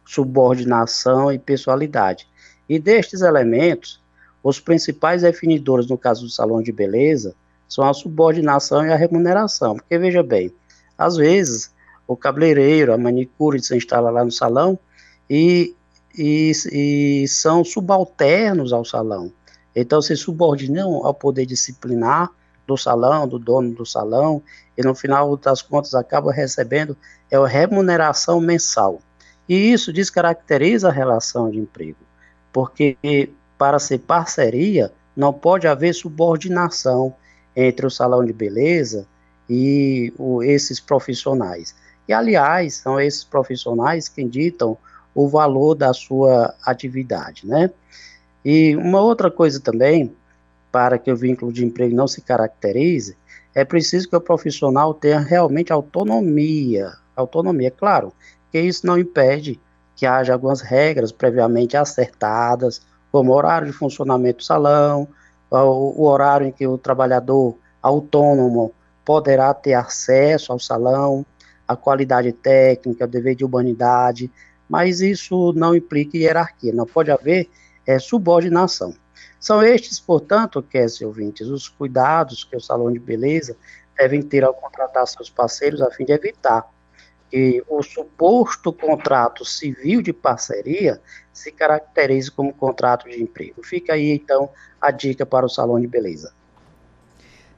[0.05, 2.27] subordinação e pessoalidade.
[2.67, 4.01] E destes elementos,
[4.43, 7.35] os principais definidores no caso do salão de beleza
[7.67, 9.75] são a subordinação e a remuneração.
[9.75, 10.53] Porque veja bem,
[10.97, 11.71] às vezes
[12.07, 14.79] o cabeleireiro, a manicure se instala lá no salão
[15.29, 15.75] e,
[16.17, 19.31] e, e são subalternos ao salão.
[19.75, 22.31] Então se subordinam ao poder disciplinar
[22.65, 24.41] do salão, do dono do salão,
[24.77, 26.97] e no final das contas acaba recebendo
[27.29, 28.99] é a remuneração mensal.
[29.47, 31.99] E isso descaracteriza a relação de emprego,
[32.51, 32.97] porque
[33.57, 37.13] para ser parceria não pode haver subordinação
[37.55, 39.07] entre o salão de beleza
[39.49, 41.73] e o, esses profissionais.
[42.07, 44.77] E, aliás, são esses profissionais que ditam
[45.13, 47.71] o valor da sua atividade, né?
[48.45, 50.15] E uma outra coisa também,
[50.71, 53.17] para que o vínculo de emprego não se caracterize,
[53.53, 56.93] é preciso que o profissional tenha realmente autonomia.
[57.15, 58.13] Autonomia, claro,
[58.51, 59.59] que isso não impede
[59.95, 65.07] que haja algumas regras previamente acertadas, como horário de funcionamento do salão,
[65.49, 68.71] o horário em que o trabalhador autônomo
[69.03, 71.25] poderá ter acesso ao salão,
[71.67, 74.31] a qualidade técnica, o dever de humanidade,
[74.69, 77.49] mas isso não implica hierarquia, não pode haver
[77.85, 78.93] é, subordinação.
[79.39, 83.55] São estes, portanto, Kessi ouvintes, os cuidados que o salão de beleza
[83.97, 86.67] devem ter ao contratar seus parceiros a fim de evitar
[87.29, 91.01] que o suposto contrato civil de parceria
[91.33, 93.61] se caracterize como contrato de emprego.
[93.63, 94.49] Fica aí, então,
[94.79, 96.33] a dica para o salão de beleza.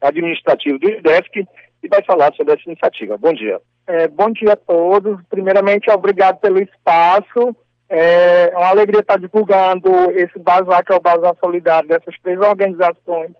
[0.00, 1.46] administrativo do IDESC
[1.82, 3.16] e vai falar sobre essa iniciativa.
[3.16, 3.60] Bom dia.
[3.86, 5.20] É, bom dia a todos.
[5.28, 7.54] Primeiramente, obrigado pelo espaço.
[7.88, 13.30] É uma alegria estar divulgando esse bazar, que é o Bazar Solidário, dessas três organizações,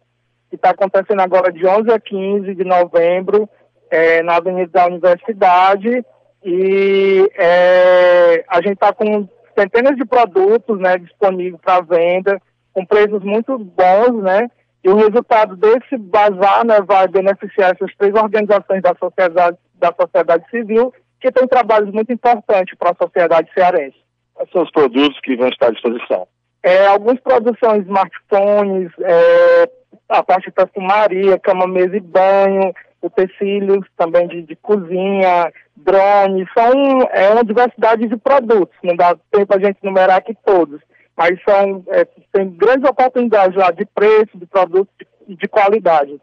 [0.48, 3.48] que está acontecendo agora de 11 a 15 de novembro,
[3.90, 6.04] é, na Avenida da Universidade
[6.44, 12.40] e é, a gente está com centenas de produtos né, disponíveis para venda,
[12.72, 14.48] com preços muito bons, né?
[14.84, 20.48] E o resultado desse bazar né, vai beneficiar essas três organizações da sociedade, da sociedade
[20.50, 23.96] civil, que têm trabalhos muito importantes para a sociedade cearense.
[24.34, 26.28] Quais são os produtos que vão estar à disposição?
[26.62, 29.70] É, alguns produtos são smartphones, é,
[30.08, 32.72] a parte de perfumaria, cama, mesa e banho,
[33.02, 39.54] utensílios também de, de cozinha, drones, são é uma diversidade de produtos, não dá tempo
[39.54, 40.80] a gente numerar aqui todos,
[41.16, 44.94] mas são, é, tem grandes oportunidades lá de preço, de produtos
[45.26, 46.20] e de, qualidade.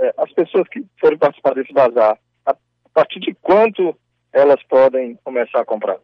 [0.00, 2.54] É, as pessoas que forem participar desse bazar, a
[2.94, 3.94] partir de quanto
[4.32, 5.98] elas podem começar a comprar?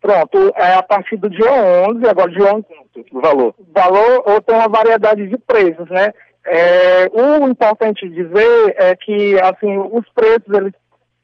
[0.00, 1.52] Pronto, é a partir do dia
[1.88, 2.64] 11, agora dia 11,
[3.12, 3.54] o valor.
[3.68, 6.12] Valor ou tem uma variedade de preços, né?
[6.46, 10.72] É, o importante dizer é que assim, os preços eles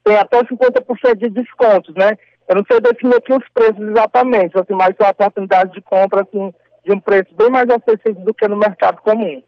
[0.04, 2.16] têm até 50% de descontos, né?
[2.48, 6.52] Eu não sei definir aqui os preços exatamente, assim, mas são oportunidades de compra assim,
[6.84, 9.42] de um preço bem mais acessível do que no mercado comum.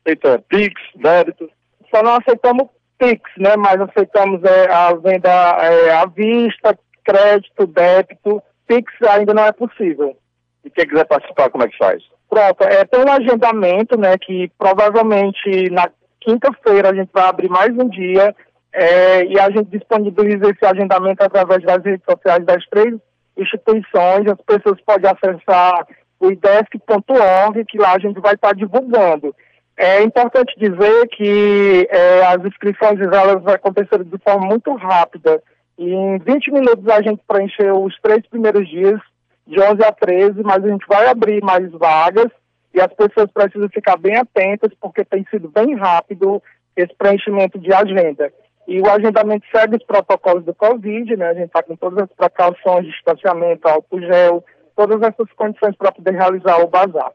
[0.00, 1.50] Aceita Pix, débito?
[1.94, 3.56] Só não aceitamos Pix, né?
[3.56, 8.42] Mas aceitamos é, a venda é, à vista, crédito, débito.
[8.66, 10.16] Pix ainda não é possível.
[10.64, 12.02] E quem quiser participar, como é que faz?
[12.32, 17.68] Pronto, é, tem um agendamento, né, que provavelmente na quinta-feira a gente vai abrir mais
[17.76, 18.34] um dia
[18.72, 22.94] é, e a gente disponibiliza esse agendamento através das redes sociais das três
[23.36, 24.26] instituições.
[24.26, 25.86] As pessoas podem acessar
[26.18, 29.36] o idesc.org, que lá a gente vai estar divulgando.
[29.76, 35.42] É importante dizer que é, as inscrições elas acontecer de forma muito rápida.
[35.78, 38.98] Em 20 minutos a gente preencheu os três primeiros dias
[39.46, 42.30] de 11 a 13, mas a gente vai abrir mais vagas
[42.74, 46.42] e as pessoas precisam ficar bem atentas porque tem sido bem rápido
[46.76, 48.32] esse preenchimento de agenda.
[48.66, 51.30] E o agendamento segue os protocolos do Covid, né?
[51.30, 54.44] A gente está com todas as precauções distanciamento, álcool gel,
[54.76, 57.12] todas essas condições para poder realizar o bazar.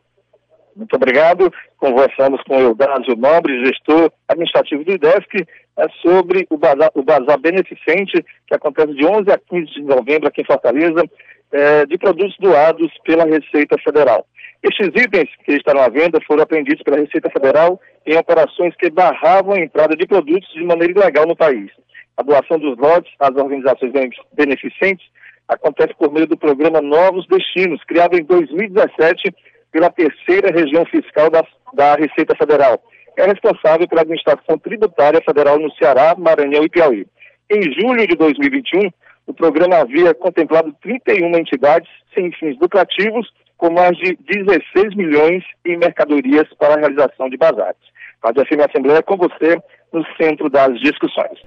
[0.76, 1.52] Muito obrigado.
[1.78, 8.24] Conversamos com Eudásio Nobre, gestor administrativo do IDESC, é sobre o bazar, o bazar beneficente
[8.46, 11.04] que acontece de 11 a 15 de novembro aqui em Fortaleza
[11.51, 14.25] é, de produtos doados pela Receita Federal.
[14.63, 19.53] Estes itens que estarão à venda foram apreendidos pela Receita Federal em operações que barravam
[19.53, 21.71] a entrada de produtos de maneira ilegal no país.
[22.17, 23.91] A doação dos lotes às organizações
[24.33, 25.05] beneficentes
[25.47, 29.33] acontece por meio do programa Novos Destinos, criado em 2017
[29.71, 32.81] pela terceira região fiscal da, da Receita Federal.
[33.15, 37.05] É responsável pela administração tributária federal no Ceará, Maranhão e Piauí.
[37.49, 38.89] Em julho de 2021,
[39.28, 45.78] o programa havia contemplado 31 entidades sem fins lucrativos, com mais de 16 milhões em
[45.78, 47.78] mercadorias para a realização de bazares.
[48.24, 49.62] Rádio FM Assembleia com você
[49.92, 51.40] no centro das discussões.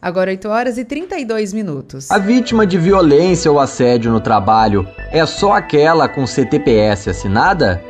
[0.00, 2.10] Agora 8 horas e 32 minutos.
[2.10, 7.82] A vítima de violência ou assédio no trabalho é só aquela com CTPS assinada?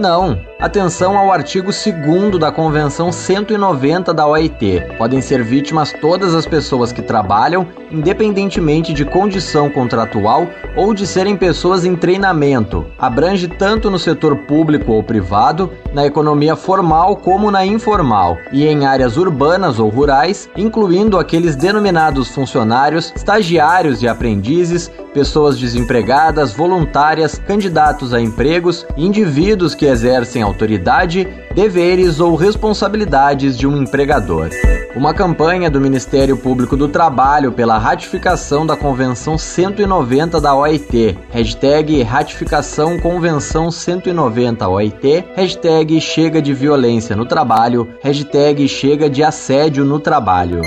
[0.00, 0.40] Não.
[0.58, 4.82] Atenção ao artigo 2 da Convenção 190 da OIT.
[4.96, 10.46] Podem ser vítimas todas as pessoas que trabalham, independentemente de condição contratual
[10.76, 12.86] ou de serem pessoas em treinamento.
[12.98, 18.86] Abrange tanto no setor público ou privado, na economia formal como na informal, e em
[18.86, 28.14] áreas urbanas ou rurais, incluindo aqueles denominados funcionários, estagiários e aprendizes, pessoas desempregadas, voluntárias, candidatos
[28.14, 34.48] a empregos, indivíduos que exercem autoridade, deveres ou responsabilidades de um empregador.
[34.96, 42.02] Uma campanha do Ministério Público do Trabalho pela ratificação da Convenção 190 da OIT, hashtag
[42.02, 50.00] ratificação Convenção 190 OIT, hashtag chega de violência no trabalho, hashtag chega de assédio no
[50.00, 50.62] trabalho.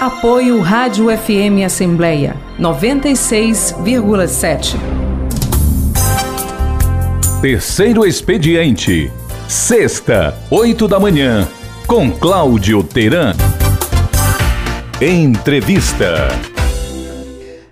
[0.00, 5.09] Apoio Rádio FM Assembleia 96,7.
[7.40, 9.10] Terceiro expediente.
[9.48, 11.48] Sexta, oito da manhã,
[11.86, 13.32] com Cláudio Teran.
[15.00, 16.28] Entrevista.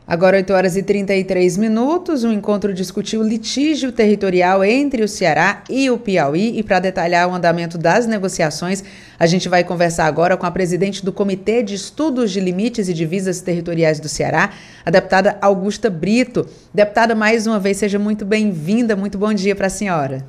[0.09, 5.62] Agora 8 horas e 33 minutos, o um encontro discutiu litígio territorial entre o Ceará
[5.68, 8.82] e o Piauí e para detalhar o andamento das negociações,
[9.18, 12.94] a gente vai conversar agora com a presidente do Comitê de Estudos de Limites e
[12.94, 14.50] Divisas Territoriais do Ceará,
[14.82, 16.48] a deputada Augusta Brito.
[16.72, 20.24] Deputada, mais uma vez, seja muito bem-vinda, muito bom dia para a senhora.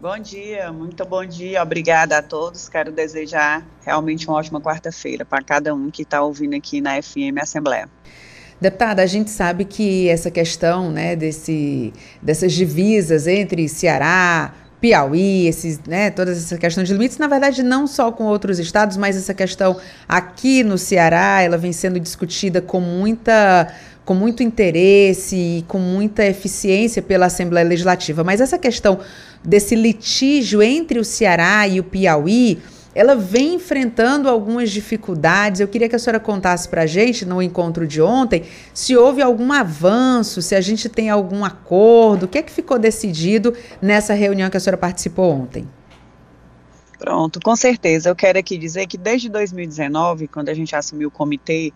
[0.00, 2.68] Bom dia, muito bom dia, obrigada a todos.
[2.68, 7.42] Quero desejar realmente uma ótima quarta-feira para cada um que está ouvindo aqui na FM
[7.42, 7.88] Assembleia.
[8.60, 11.92] Deputada, a gente sabe que essa questão né, desse,
[12.22, 17.86] dessas divisas entre Ceará, Piauí, esses, né, toda essa questão de limites, na verdade, não
[17.86, 19.78] só com outros estados, mas essa questão
[20.08, 23.72] aqui no Ceará, ela vem sendo discutida com muita
[24.04, 28.22] com muito interesse e com muita eficiência pela Assembleia Legislativa.
[28.22, 29.00] Mas essa questão
[29.42, 32.58] desse litígio entre o Ceará e o Piauí,
[32.94, 35.60] ela vem enfrentando algumas dificuldades.
[35.60, 39.20] Eu queria que a senhora contasse para a gente, no encontro de ontem, se houve
[39.20, 44.14] algum avanço, se a gente tem algum acordo, o que é que ficou decidido nessa
[44.14, 45.68] reunião que a senhora participou ontem?
[46.98, 48.08] Pronto, com certeza.
[48.08, 51.72] Eu quero aqui dizer que desde 2019, quando a gente assumiu o comitê,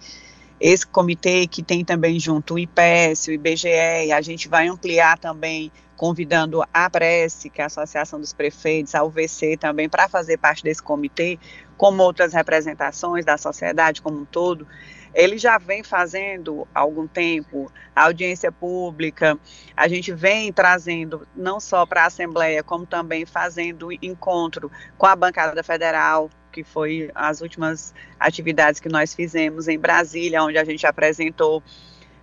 [0.61, 5.71] esse comitê que tem também junto o IPS, o IBGE, a gente vai ampliar também
[5.99, 10.63] convidando a Prece, que é a Associação dos Prefeitos, a UVC também, para fazer parte
[10.63, 11.39] desse comitê,
[11.77, 14.67] como outras representações da sociedade como um todo,
[15.13, 19.37] ele já vem fazendo há algum tempo a audiência pública,
[19.77, 25.17] a gente vem trazendo não só para a Assembleia, como também fazendo encontro com a
[25.17, 30.87] bancada federal, que foi as últimas atividades que nós fizemos em Brasília, onde a gente
[30.87, 31.61] apresentou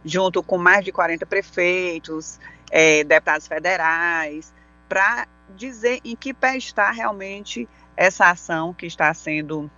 [0.05, 2.39] junto com mais de 40 prefeitos,
[2.78, 4.53] é, deputados federais,
[4.89, 9.71] para dizer em que pé está realmente essa ação que está sendo,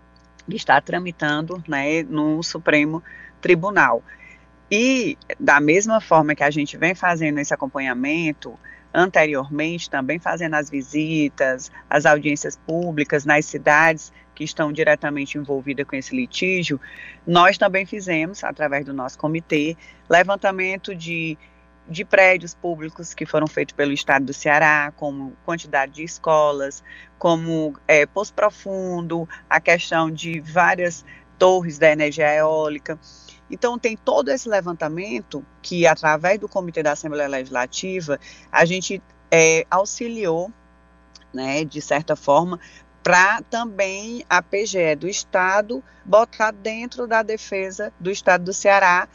[0.50, 3.04] que está tramitando né, no Supremo
[3.40, 4.02] Tribunal.
[4.72, 8.58] E da mesma forma que a gente vem fazendo esse acompanhamento,
[8.92, 15.96] anteriormente também fazendo as visitas, as audiências públicas nas cidades que estão diretamente envolvidas com
[15.96, 16.82] esse litígio,
[17.28, 19.78] nós também fizemos, através do nosso comitê,
[20.10, 21.38] levantamento de
[21.90, 26.84] de prédios públicos que foram feitos pelo Estado do Ceará, como quantidade de escolas,
[27.18, 31.06] como é, Poço Profundo, a questão de várias
[31.38, 33.00] torres da energia eólica.
[33.50, 38.20] Então, tem todo esse levantamento que, através do Comitê da Assembleia Legislativa,
[38.52, 40.52] a gente é, auxiliou,
[41.34, 42.60] né, de certa forma,
[43.02, 49.08] para também a PGE do Estado botar dentro da defesa do Estado do Ceará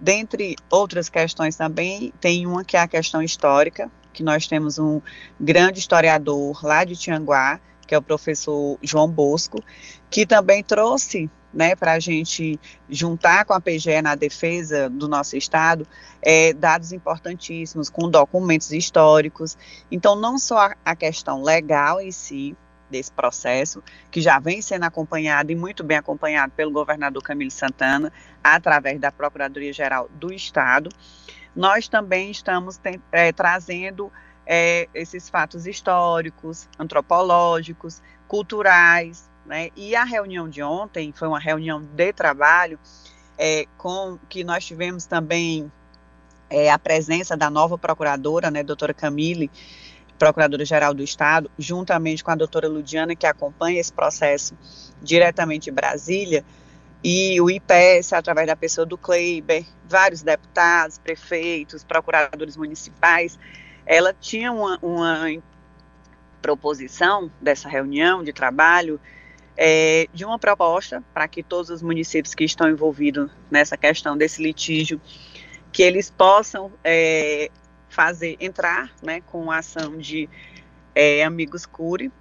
[0.00, 5.00] Dentre outras questões também, tem uma que é a questão histórica, que nós temos um
[5.40, 9.62] grande historiador lá de Tianguá, que é o professor João Bosco,
[10.10, 15.36] que também trouxe né, para a gente juntar com a PGE na defesa do nosso
[15.36, 15.86] Estado,
[16.20, 19.56] é, dados importantíssimos, com documentos históricos.
[19.90, 22.56] Então, não só a questão legal em si,
[22.90, 28.12] desse processo, que já vem sendo acompanhado e muito bem acompanhado pelo governador Camilo Santana,
[28.42, 30.90] através da Procuradoria-Geral do Estado.
[31.54, 32.80] Nós também estamos
[33.12, 34.12] é, trazendo
[34.46, 39.70] é, esses fatos históricos, antropológicos, culturais, né?
[39.74, 42.78] E a reunião de ontem foi uma reunião de trabalho
[43.38, 45.72] é, com que nós tivemos também
[46.50, 49.50] é, a presença da nova procuradora, né, doutora Camille,
[50.18, 54.56] Procuradora-Geral do Estado, juntamente com a doutora Ludiana, que acompanha esse processo
[55.00, 56.44] diretamente de Brasília,
[57.02, 63.38] e o IPS, através da pessoa do Kleiber, vários deputados, prefeitos, procuradores municipais,
[63.86, 65.40] ela tinha uma, uma
[66.42, 69.00] proposição dessa reunião de trabalho
[69.56, 74.42] é, de uma proposta para que todos os municípios que estão envolvidos nessa questão desse
[74.42, 75.00] litígio,
[75.72, 77.50] que eles possam é,
[77.88, 80.28] fazer entrar, né, com a ação de
[80.94, 82.12] é, amigos cure,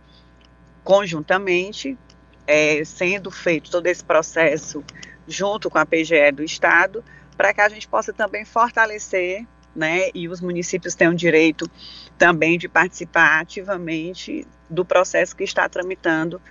[0.83, 1.97] conjuntamente,
[2.45, 4.83] é, sendo feito todo esse processo
[5.27, 7.03] junto com a PGE do Estado,
[7.35, 9.45] para que a gente possa também fortalecer,
[9.75, 11.69] né, e os municípios tenham direito
[12.17, 16.41] também de participar ativamente do processo que está tramitando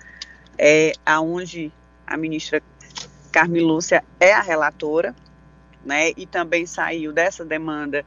[0.57, 1.73] é, aonde
[2.07, 2.63] a ministra
[3.33, 5.15] Carmen Lúcia é a relatora,
[5.85, 8.05] né, e também saiu dessa demanda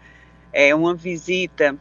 [0.51, 1.75] é, uma visita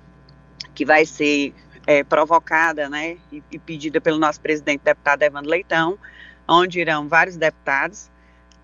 [0.75, 1.55] que vai ser
[1.87, 5.99] é, provocada, né, e, e, pedida pelo nosso presidente deputado Evandro Leitão,
[6.47, 8.11] onde irão vários deputados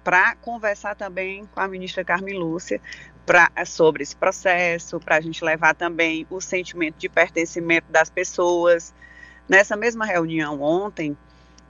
[0.02, 2.80] para conversar também com a ministra Carmen Lúcia
[3.24, 8.94] pra, sobre esse processo, para a gente levar também o sentimento de pertencimento das pessoas.
[9.48, 11.16] Nessa mesma reunião ontem,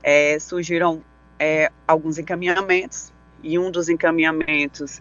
[0.03, 1.03] é, surgiram
[1.39, 3.12] é, alguns encaminhamentos,
[3.45, 5.01] e um dos encaminhamentos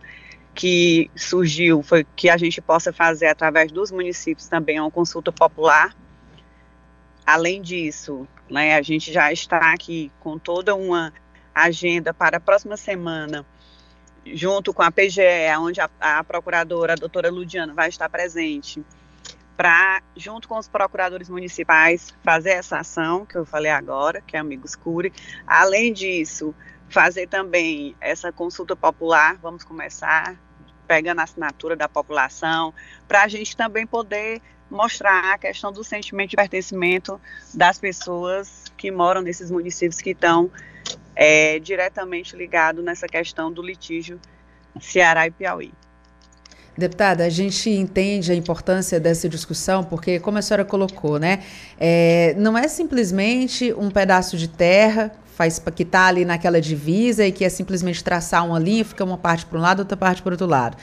[0.54, 5.95] que surgiu foi que a gente possa fazer através dos municípios também uma consulta popular.
[7.26, 11.14] Além disso, né, a gente já está aqui com toda uma
[11.56, 13.45] agenda para a próxima semana,
[14.26, 18.84] junto com a PGE, onde a, a procuradora, a doutora Ludiana, vai estar presente
[19.56, 24.39] para, junto com os procuradores municipais, fazer essa ação que eu falei agora, que é
[24.39, 25.14] Amigos Cure.
[25.45, 26.54] Além disso,
[26.89, 30.36] fazer também essa consulta popular, vamos começar
[30.88, 32.74] pegando a assinatura da população,
[33.08, 37.20] para a gente também poder mostrar a questão do sentimento de pertencimento
[37.54, 40.50] das pessoas que moram nesses municípios que estão
[41.16, 44.20] é, diretamente ligados nessa questão do litígio
[44.80, 45.72] Ceará e Piauí.
[46.76, 51.44] Deputada, a gente entende a importância dessa discussão, porque, como a senhora colocou, né,
[51.80, 57.32] é, não é simplesmente um pedaço de terra faz que está ali naquela divisa e
[57.32, 60.34] que é simplesmente traçar uma linha, fica uma parte para um lado, outra parte para
[60.34, 60.78] outro lado.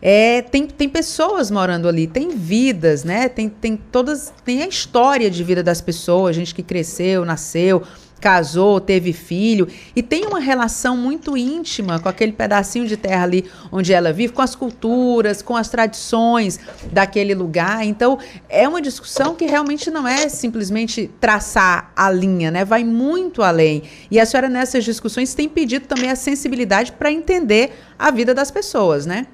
[0.00, 3.28] É, tem, tem pessoas morando ali, tem vidas, né?
[3.28, 7.82] Tem, tem todas, tem a história de vida das pessoas, gente que cresceu, nasceu,
[8.26, 13.48] casou, teve filho e tem uma relação muito íntima com aquele pedacinho de terra ali
[13.70, 16.58] onde ela vive, com as culturas, com as tradições
[16.90, 17.86] daquele lugar.
[17.86, 18.18] Então,
[18.48, 22.64] é uma discussão que realmente não é simplesmente traçar a linha, né?
[22.64, 23.84] Vai muito além.
[24.10, 28.50] E a senhora nessas discussões tem pedido também a sensibilidade para entender a vida das
[28.50, 29.28] pessoas, né?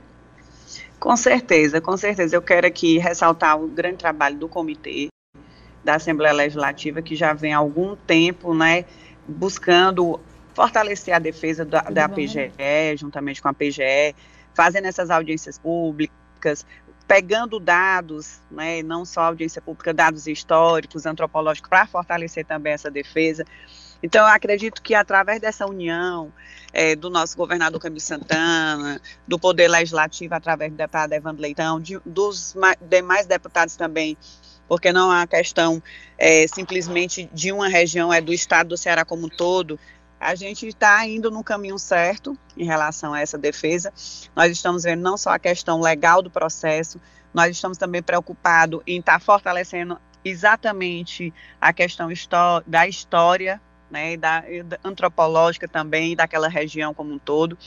[1.00, 2.36] Com certeza, com certeza.
[2.36, 5.08] Eu quero aqui ressaltar o grande trabalho do comitê,
[5.84, 8.84] da Assembleia Legislativa, que já vem há algum tempo, né,
[9.26, 10.20] buscando
[10.54, 14.14] fortalecer a defesa da, da PGE, juntamente com a PGE,
[14.54, 16.66] fazendo essas audiências públicas,
[17.06, 23.44] pegando dados, né, não só audiência pública, dados históricos, antropológicos, para fortalecer também essa defesa.
[24.02, 26.32] Então, eu acredito que através dessa união
[26.72, 32.00] é, do nosso governador Camilo Santana, do Poder Legislativo, através do deputado Evandro Leitão, de,
[32.04, 34.16] dos demais deputados também
[34.72, 35.82] porque não é uma questão
[36.16, 39.78] é, simplesmente de uma região, é do estado do Ceará como um todo.
[40.18, 43.92] A gente está indo no caminho certo em relação a essa defesa.
[44.34, 46.98] Nós estamos vendo não só a questão legal do processo,
[47.34, 52.08] nós estamos também preocupados em estar tá fortalecendo exatamente a questão
[52.66, 53.60] da história
[53.90, 57.58] né, da, da, antropológica também daquela região como um todo,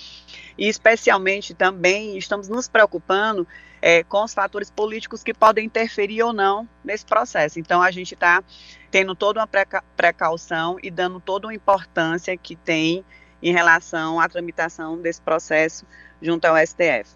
[0.58, 3.48] e especialmente também estamos nos preocupando
[3.88, 7.60] é, com os fatores políticos que podem interferir ou não nesse processo.
[7.60, 8.44] Então a gente está
[8.90, 13.06] tendo toda uma preca precaução e dando toda uma importância que tem
[13.44, 15.86] em relação à tramitação desse processo
[16.20, 17.12] junto ao STF.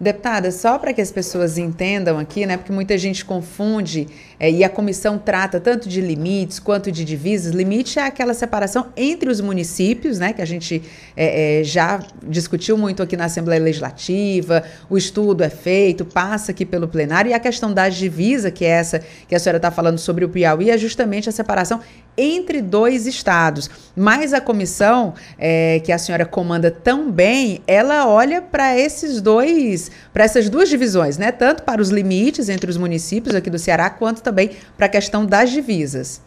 [0.00, 2.56] Deputada, só para que as pessoas entendam aqui, né?
[2.56, 4.08] Porque muita gente confunde
[4.40, 7.54] é, e a comissão trata tanto de limites quanto de divisas.
[7.54, 10.32] Limite é aquela separação entre os municípios, né?
[10.32, 10.82] Que a gente
[11.16, 14.64] é, é, já discutiu muito aqui na Assembleia Legislativa.
[14.90, 17.30] O estudo é feito, passa aqui pelo plenário.
[17.30, 20.28] E a questão da divisa, que é essa que a senhora está falando sobre o
[20.28, 21.80] Piauí, é justamente a separação
[22.16, 23.70] entre dois estados.
[23.96, 29.90] Mas a comissão é, que a senhora comanda tão bem, ela olha para esses dois,
[30.12, 31.32] para essas duas divisões, né?
[31.32, 35.24] Tanto para os limites entre os municípios aqui do Ceará, quanto também para a questão
[35.24, 36.20] das divisas.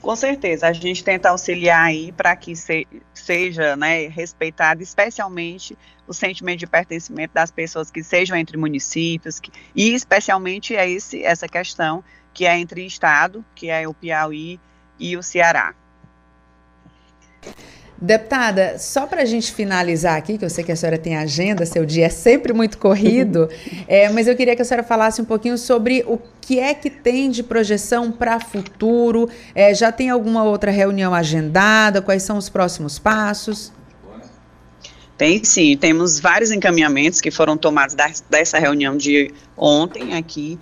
[0.00, 5.76] Com certeza, a gente tenta auxiliar aí para que se, seja né, respeitado, especialmente
[6.06, 11.22] o sentimento de pertencimento das pessoas que sejam entre municípios, que, e especialmente é esse,
[11.24, 14.60] essa questão que é entre Estado, que é o Piauí
[14.98, 15.74] e o Ceará.
[18.00, 21.66] Deputada, só para a gente finalizar aqui, que eu sei que a senhora tem agenda,
[21.66, 23.48] seu dia é sempre muito corrido,
[23.88, 26.90] é, mas eu queria que a senhora falasse um pouquinho sobre o que é que
[26.90, 29.28] tem de projeção para futuro.
[29.52, 32.00] É, já tem alguma outra reunião agendada?
[32.00, 33.72] Quais são os próximos passos?
[35.16, 37.96] Tem sim, temos vários encaminhamentos que foram tomados
[38.30, 40.56] dessa reunião de ontem aqui.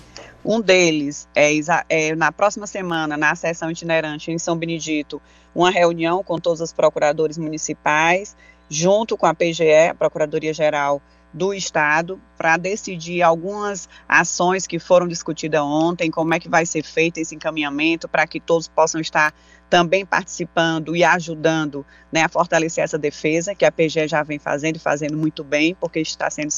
[0.48, 1.50] Um deles é,
[1.88, 5.20] é, na próxima semana, na sessão itinerante em São Benedito,
[5.52, 8.36] uma reunião com todos os procuradores municipais,
[8.70, 15.08] junto com a PGE, a Procuradoria Geral do Estado, para decidir algumas ações que foram
[15.08, 19.34] discutidas ontem, como é que vai ser feito esse encaminhamento, para que todos possam estar
[19.68, 24.76] também participando e ajudando né, a fortalecer essa defesa, que a PGE já vem fazendo
[24.76, 26.52] e fazendo muito bem, porque está sendo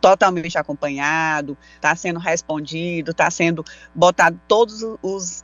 [0.00, 5.42] totalmente acompanhado, está sendo respondido, está sendo botado todos os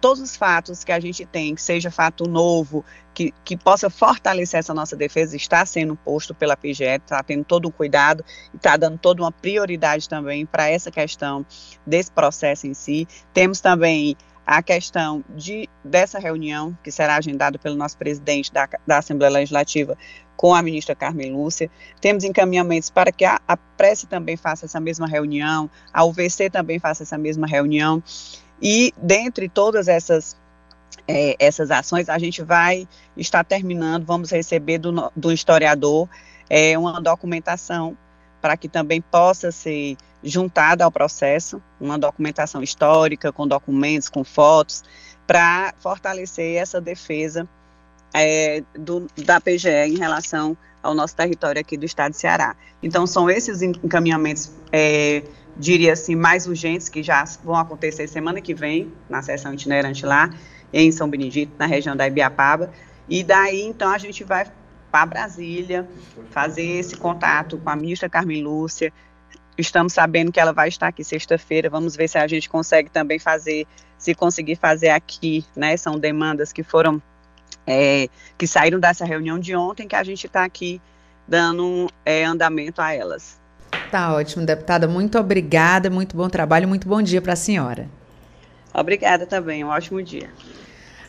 [0.00, 2.84] todos os fatos que a gente tem, que seja fato novo,
[3.14, 7.66] que, que possa fortalecer essa nossa defesa, está sendo posto pela PGE, está tendo todo
[7.66, 11.44] um cuidado e está dando toda uma prioridade também para essa questão
[11.84, 13.08] desse processo em si.
[13.32, 18.98] Temos também a questão de, dessa reunião, que será agendada pelo nosso presidente da, da
[18.98, 19.98] Assembleia Legislativa
[20.36, 21.70] com a ministra Carmen Lúcia.
[22.00, 26.78] Temos encaminhamentos para que a, a Prece também faça essa mesma reunião, a UVC também
[26.78, 28.02] faça essa mesma reunião.
[28.60, 30.36] E dentre todas essas
[31.08, 36.08] é, essas ações, a gente vai estar terminando, vamos receber do, do historiador
[36.48, 37.96] é, uma documentação
[38.40, 44.82] para que também possa ser juntada ao processo, uma documentação histórica, com documentos, com fotos,
[45.26, 47.48] para fortalecer essa defesa
[48.16, 52.56] é, do, da PGE em relação ao nosso território aqui do estado de Ceará.
[52.82, 55.22] Então, são esses encaminhamentos, é,
[55.56, 60.30] diria assim, mais urgentes, que já vão acontecer semana que vem, na sessão itinerante lá,
[60.72, 62.72] em São Benedito, na região da Ibiapaba.
[63.06, 64.46] E daí, então, a gente vai
[64.90, 65.86] para Brasília
[66.30, 68.92] fazer esse contato com a ministra Carmen Lúcia.
[69.58, 71.68] Estamos sabendo que ela vai estar aqui sexta-feira.
[71.68, 73.66] Vamos ver se a gente consegue também fazer,
[73.98, 75.76] se conseguir fazer aqui, né?
[75.76, 77.02] São demandas que foram
[77.66, 78.08] é,
[78.38, 80.80] que saíram dessa reunião de ontem, que a gente está aqui
[81.26, 83.38] dando é, andamento a elas.
[83.90, 84.86] Tá ótimo, deputada.
[84.86, 87.88] Muito obrigada, muito bom trabalho, muito bom dia para a senhora.
[88.72, 90.30] Obrigada também, um ótimo dia.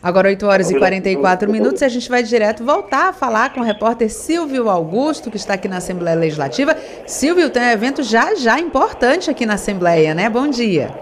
[0.01, 3.61] Agora 8 horas e 44 minutos, e a gente vai direto voltar a falar com
[3.61, 6.77] o repórter Silvio Augusto, que está aqui na Assembleia Legislativa.
[7.05, 10.29] Silvio, tem um evento já já importante aqui na Assembleia, né?
[10.29, 10.93] Bom dia.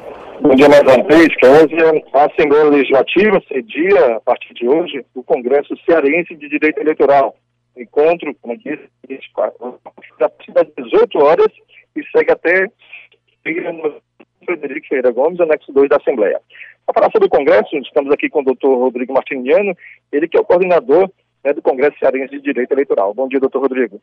[0.42, 2.04] Bom dia mais uma vez, Kézia.
[2.14, 7.36] A Assembleia Legislativa cedia, a partir de hoje, o Congresso Cearense de Direito Eleitoral.
[7.78, 8.88] Encontro, como disse,
[9.40, 9.90] a
[10.30, 11.48] partir das 18 horas
[11.96, 12.68] e segue até
[14.46, 16.40] Frederico Ferreira Gomes, anexo 2 da Assembleia.
[16.86, 19.76] Para falar sobre o Congresso, estamos aqui com o doutor Rodrigo Martiniano,
[20.12, 21.10] ele que é o coordenador
[21.44, 23.14] né, do Congresso Cearense de Direito Eleitoral.
[23.14, 24.02] Bom dia, doutor Rodrigo.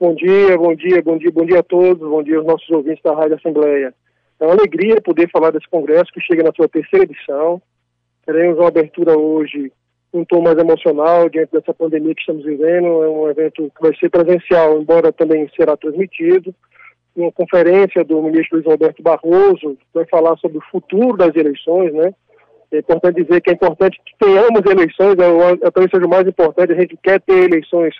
[0.00, 3.02] Bom dia, bom dia, bom dia, bom dia a todos, bom dia aos nossos ouvintes
[3.02, 3.94] da Rádio Assembleia.
[4.40, 7.60] É uma alegria poder falar desse congresso que chega na sua terceira edição.
[8.24, 9.72] Teremos uma abertura hoje
[10.12, 12.86] um tom mais emocional diante dessa pandemia que estamos vivendo.
[12.86, 16.54] É um evento que vai ser presencial, embora também será transmitido.
[17.14, 22.14] Uma conferência do ministro Luiz Roberto Barroso vai falar sobre o futuro das eleições, né?
[22.72, 26.72] É importante dizer que é importante que tenhamos eleições, é, talvez seja o mais importante,
[26.72, 27.94] a gente quer ter eleições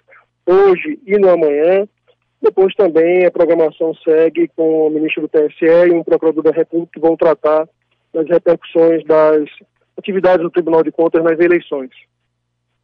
[0.44, 1.86] hoje e no amanhã.
[2.42, 6.92] Depois também a programação segue com o ministro do TSE e um procurador da República
[6.94, 7.68] que vão tratar
[8.12, 9.48] das repercussões das
[9.98, 11.90] atividades do Tribunal de Contas nas eleições.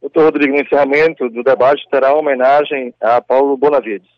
[0.01, 4.09] Doutor Rodrigo, no encerramento do debate terá uma homenagem a Paulo Bonavides.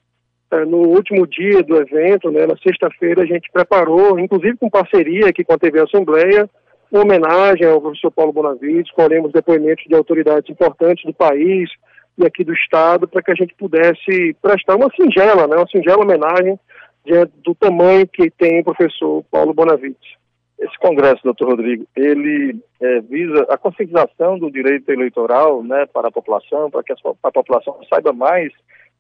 [0.52, 5.28] É, no último dia do evento, né, na sexta-feira, a gente preparou, inclusive com parceria
[5.28, 6.50] aqui com a TV Assembleia,
[6.92, 11.70] uma homenagem ao professor Paulo Bonavides, colhemos depoimentos de autoridades importantes do país,
[12.18, 16.04] e aqui do Estado para que a gente pudesse prestar uma singela, né, uma singela
[16.04, 16.60] homenagem
[17.06, 20.16] diante do tamanho que tem o professor Paulo Bonavides.
[20.58, 26.12] Esse congresso, doutor Rodrigo, ele é, visa a conscientização do direito eleitoral né, para a
[26.12, 28.52] população, para que a, a população saiba mais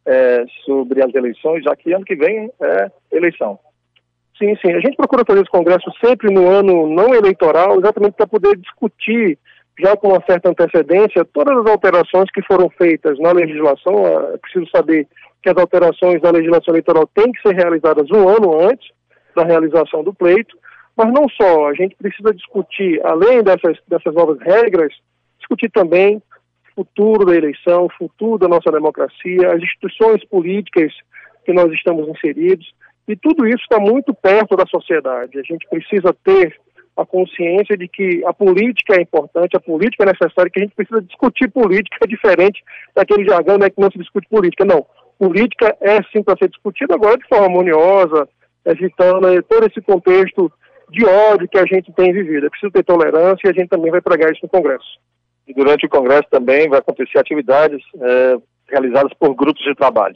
[0.05, 3.57] é, sobre as eleições, já que ano que vem é eleição.
[4.37, 4.73] Sim, sim.
[4.73, 9.39] A gente procura fazer esse congresso sempre no ano não eleitoral, exatamente para poder discutir
[9.79, 14.69] já com uma certa antecedência, todas as alterações que foram feitas na legislação, é preciso
[14.69, 15.07] saber
[15.41, 18.89] que as alterações na legislação eleitoral têm que ser realizadas um ano antes
[19.35, 20.57] da realização do pleito,
[20.95, 24.93] mas não só, a gente precisa discutir, além dessas, dessas novas regras,
[25.37, 30.93] discutir também o futuro da eleição, o futuro da nossa democracia, as instituições políticas
[31.45, 32.73] que nós estamos inseridos,
[33.07, 35.37] e tudo isso está muito perto da sociedade.
[35.37, 36.55] A gente precisa ter
[36.95, 40.75] a consciência de que a política é importante, a política é necessária, que a gente
[40.75, 42.63] precisa discutir política é diferente
[42.95, 44.63] daquele jargão né, que não se discute política.
[44.63, 44.85] Não,
[45.19, 48.27] política é sim para ser discutida agora de forma harmoniosa,
[48.65, 50.51] evitando né, todo esse contexto
[50.89, 52.45] de ódio que a gente tem vivido.
[52.45, 54.97] É preciso ter tolerância e a gente também vai pregar isso no Congresso.
[55.47, 58.37] E durante o Congresso também vai acontecer atividades é,
[58.69, 60.15] realizadas por grupos de trabalho.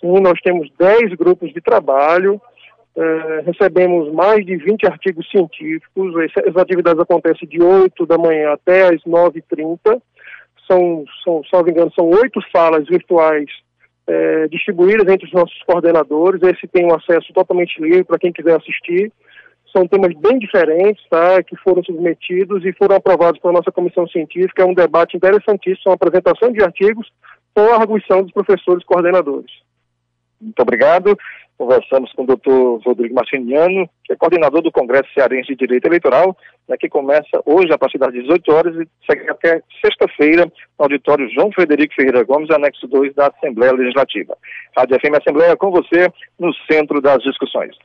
[0.00, 2.40] Sim, nós temos 10 grupos de trabalho,
[2.96, 6.14] é, recebemos mais de 20 artigos científicos,
[6.46, 10.00] as atividades acontecem de 8 da manhã até as 9h30,
[10.66, 13.50] são, são, salvo engano, são oito salas virtuais
[14.06, 18.56] é, distribuídas entre os nossos coordenadores, esse tem um acesso totalmente livre para quem quiser
[18.56, 19.12] assistir,
[19.74, 24.62] são temas bem diferentes, tá, que foram submetidos e foram aprovados pela nossa comissão científica.
[24.62, 27.10] É um debate interessantíssimo, uma apresentação de artigos
[27.52, 29.50] com a arguição dos professores coordenadores.
[30.40, 31.18] Muito obrigado.
[31.56, 36.36] Conversamos com o doutor Rodrigo Martiniano, que é coordenador do Congresso Cearense de Direito Eleitoral,
[36.68, 41.30] né, que começa hoje a partir das 18 horas e segue até sexta-feira no auditório
[41.30, 44.36] João Frederico Ferreira Gomes, anexo 2 da Assembleia Legislativa.
[44.76, 47.76] Rádio FM Assembleia com você no centro das discussões.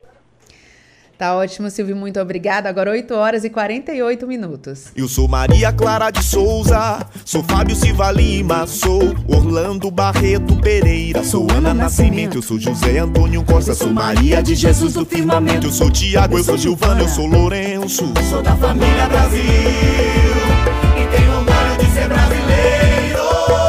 [1.19, 2.69] Tá ótimo, Silvio, muito obrigada.
[2.69, 4.85] Agora 8 horas e 48 minutos.
[4.95, 11.45] Eu sou Maria Clara de Souza, sou Fábio Silva Lima, sou Orlando Barreto Pereira, sou
[11.51, 15.91] Ana Nascimento, eu sou José Antônio Costa, sou Maria de Jesus do Firmamento, eu sou
[15.91, 19.89] Tiago, eu sou Gilvana, eu sou Lourenço, sou da família Brasil.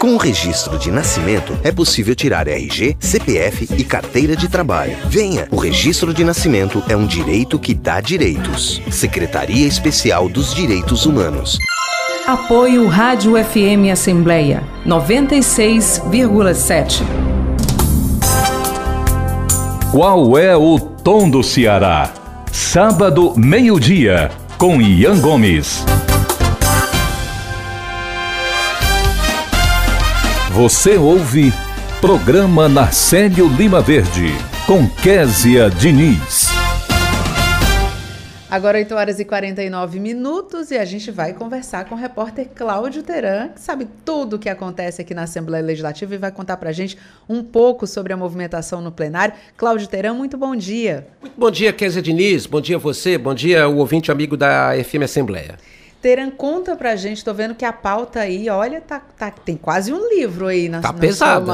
[0.00, 4.96] Com o registro de nascimento, é possível tirar RG, CPF e carteira de trabalho.
[5.04, 5.46] Venha!
[5.50, 8.80] O registro de nascimento é um direito que dá direitos.
[8.90, 11.58] Secretaria Especial dos Direitos Humanos.
[12.26, 17.02] Apoio Rádio FM Assembleia 96,7.
[19.92, 22.10] Qual é o tom do Ceará?
[22.50, 25.84] Sábado, meio-dia, com Ian Gomes.
[30.52, 31.52] Você ouve
[32.00, 34.32] Programa Narcélio Lima Verde,
[34.66, 36.48] com Késia Diniz.
[38.50, 43.04] Agora 8 horas e 49 minutos e a gente vai conversar com o repórter Cláudio
[43.04, 46.72] Teran, que sabe tudo o que acontece aqui na Assembleia Legislativa e vai contar pra
[46.72, 46.98] gente
[47.28, 49.34] um pouco sobre a movimentação no plenário.
[49.56, 51.06] Cláudio Teran, muito bom dia.
[51.20, 52.46] Muito bom dia, Kézia Diniz.
[52.46, 55.56] Bom dia a você, bom dia o ouvinte amigo da FM Assembleia.
[56.00, 59.92] Teran, conta pra gente, tô vendo que a pauta aí, olha, tá, tá tem quase
[59.92, 61.50] um livro aí na Tá pesado.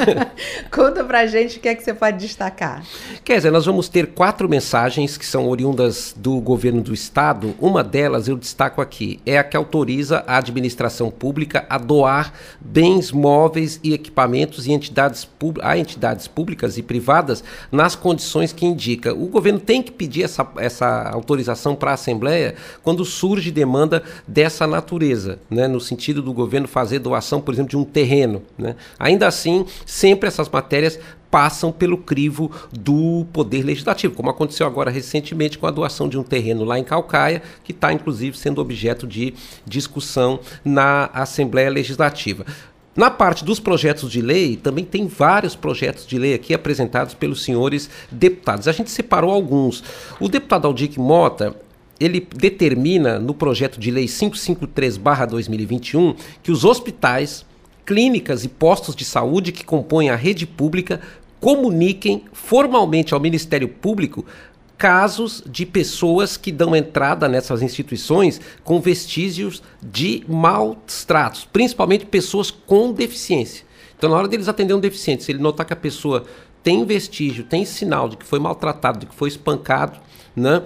[0.72, 2.82] conta pra gente o que é que você pode destacar.
[3.22, 7.54] Quer dizer, nós vamos ter quatro mensagens que são oriundas do governo do estado.
[7.60, 13.12] Uma delas eu destaco aqui, é a que autoriza a administração pública a doar bens
[13.12, 15.28] móveis e equipamentos e entidades
[15.62, 19.12] a entidades públicas e privadas nas condições que indica.
[19.12, 24.02] O governo tem que pedir essa, essa autorização para a Assembleia quando surge de demanda
[24.26, 28.42] dessa natureza, né, no sentido do governo fazer doação, por exemplo, de um terreno.
[28.56, 28.76] Né.
[28.98, 30.98] Ainda assim, sempre essas matérias
[31.30, 36.22] passam pelo crivo do poder legislativo, como aconteceu agora recentemente com a doação de um
[36.22, 39.34] terreno lá em Calcaia, que está inclusive sendo objeto de
[39.64, 42.44] discussão na Assembleia Legislativa.
[42.96, 47.44] Na parte dos projetos de lei, também tem vários projetos de lei aqui apresentados pelos
[47.44, 48.66] senhores deputados.
[48.66, 49.84] A gente separou alguns.
[50.18, 51.54] O deputado Aldic Mota,
[52.00, 57.44] ele determina no projeto de lei 553/2021 que os hospitais,
[57.84, 61.02] clínicas e postos de saúde que compõem a rede pública
[61.38, 64.24] comuniquem formalmente ao Ministério Público
[64.78, 72.50] casos de pessoas que dão entrada nessas instituições com vestígios de maus tratos, principalmente pessoas
[72.50, 73.66] com deficiência.
[73.98, 76.24] Então, na hora deles atender um deficiente, se ele notar que a pessoa
[76.62, 80.00] tem vestígio, tem sinal de que foi maltratado, de que foi espancado,
[80.34, 80.62] né?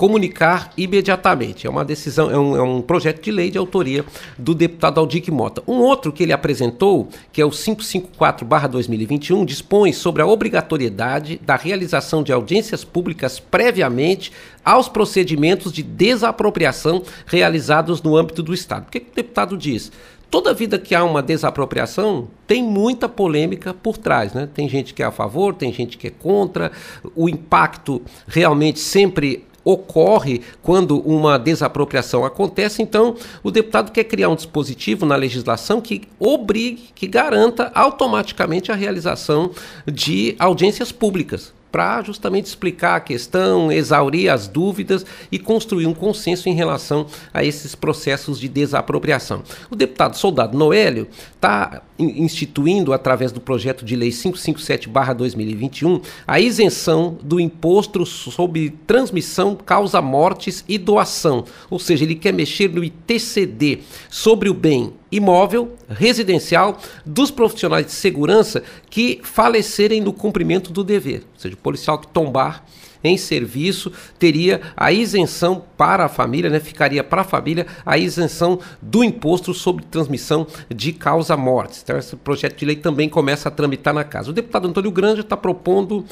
[0.00, 1.66] Comunicar imediatamente.
[1.66, 4.02] É uma decisão, é um, é um, projeto de lei de autoria
[4.38, 5.62] do deputado Aldic Mota.
[5.68, 12.22] Um outro que ele apresentou, que é o 554-2021, dispõe sobre a obrigatoriedade da realização
[12.22, 14.32] de audiências públicas previamente
[14.64, 18.86] aos procedimentos de desapropriação realizados no âmbito do Estado.
[18.86, 19.92] O que, que o deputado diz?
[20.30, 24.32] toda vida que há uma desapropriação, tem muita polêmica por trás.
[24.32, 24.48] Né?
[24.54, 26.70] Tem gente que é a favor, tem gente que é contra.
[27.16, 34.36] O impacto realmente sempre ocorre quando uma desapropriação acontece, então o deputado quer criar um
[34.36, 39.50] dispositivo na legislação que obrigue, que garanta automaticamente a realização
[39.86, 46.48] de audiências públicas para justamente explicar a questão, exaurir as dúvidas e construir um consenso
[46.48, 49.42] em relação a esses processos de desapropriação.
[49.70, 57.38] O deputado Soldado Noélio está instituindo, através do projeto de lei 557-2021, a isenção do
[57.38, 61.44] imposto sobre transmissão, causa mortes e doação.
[61.68, 67.92] Ou seja, ele quer mexer no ITCD sobre o bem imóvel, residencial, dos profissionais de
[67.92, 71.20] segurança que falecerem no cumprimento do dever.
[71.34, 72.64] Ou seja, o policial que tombar
[73.02, 76.60] em serviço teria a isenção para a família, né?
[76.60, 81.80] ficaria para a família a isenção do imposto sobre transmissão de causa morte.
[81.82, 84.30] Então, esse projeto de lei também começa a tramitar na casa.
[84.30, 86.04] O deputado Antônio Grande está propondo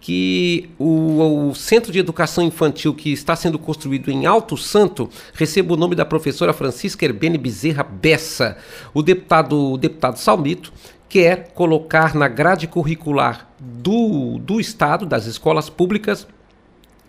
[0.00, 5.74] que o, o, Centro de Educação Infantil que está sendo construído em Alto Santo receba
[5.74, 8.56] o nome da professora Francisca Herbene Bezerra Bessa.
[8.94, 10.72] O deputado, o deputado Salmito
[11.08, 16.26] quer colocar na grade curricular do, do Estado, das escolas públicas,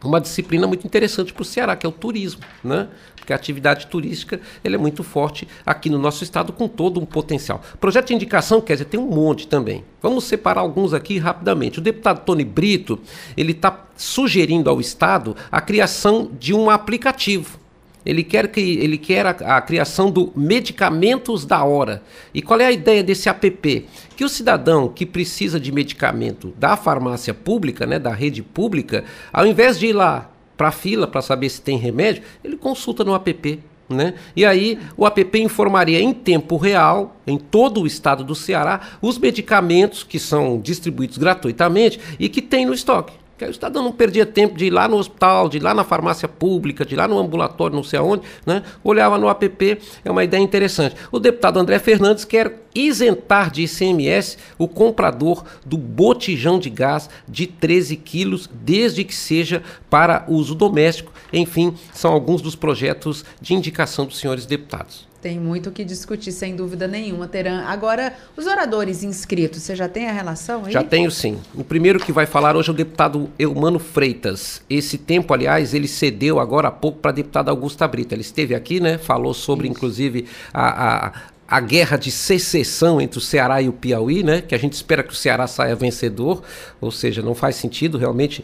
[0.08, 2.88] uma disciplina muito interessante para o Ceará, que é o turismo, né?
[3.16, 7.06] Porque a atividade turística ele é muito forte aqui no nosso estado, com todo um
[7.06, 7.62] potencial.
[7.80, 9.84] Projeto de indicação, quer dizer, tem um monte também.
[10.02, 11.80] Vamos separar alguns aqui rapidamente.
[11.80, 13.00] O deputado Tony Brito,
[13.36, 17.60] ele está sugerindo ao Estado a criação de um aplicativo
[18.08, 22.02] ele quer, que, ele quer a, a, criação do medicamentos da hora.
[22.34, 23.86] E qual é a ideia desse app?
[24.16, 29.46] Que o cidadão que precisa de medicamento da farmácia pública, né, da rede pública, ao
[29.46, 33.14] invés de ir lá para a fila para saber se tem remédio, ele consulta no
[33.14, 33.60] app.
[33.90, 34.14] Né?
[34.34, 39.18] E aí o app informaria em tempo real, em todo o estado do Ceará, os
[39.18, 43.27] medicamentos que são distribuídos gratuitamente e que tem no estoque.
[43.38, 45.84] Que o cidadão não perdia tempo de ir lá no hospital, de ir lá na
[45.84, 48.64] farmácia pública, de ir lá no ambulatório, não sei aonde, né?
[48.84, 50.96] Olhava no app, é uma ideia interessante.
[51.12, 57.48] O deputado André Fernandes quer isentar de ICMS o comprador do botijão de gás de
[57.48, 61.12] 13 quilos, desde que seja para uso doméstico.
[61.32, 65.07] Enfim, são alguns dos projetos de indicação dos senhores deputados.
[65.22, 67.62] Tem muito o que discutir, sem dúvida nenhuma, Teran.
[67.62, 70.72] Agora, os oradores inscritos, você já tem a relação aí?
[70.72, 71.40] Já tenho sim.
[71.56, 74.62] O primeiro que vai falar hoje é o deputado Eumano Freitas.
[74.70, 78.14] Esse tempo, aliás, ele cedeu agora há pouco para a deputada Augusta Brito.
[78.14, 79.00] Ele esteve aqui, né?
[79.00, 79.76] Falou sobre, Isso.
[79.76, 81.14] inclusive, a, a
[81.48, 84.42] a guerra de secessão entre o Ceará e o Piauí, né?
[84.42, 86.44] Que a gente espera que o Ceará saia vencedor,
[86.82, 88.44] ou seja, não faz sentido realmente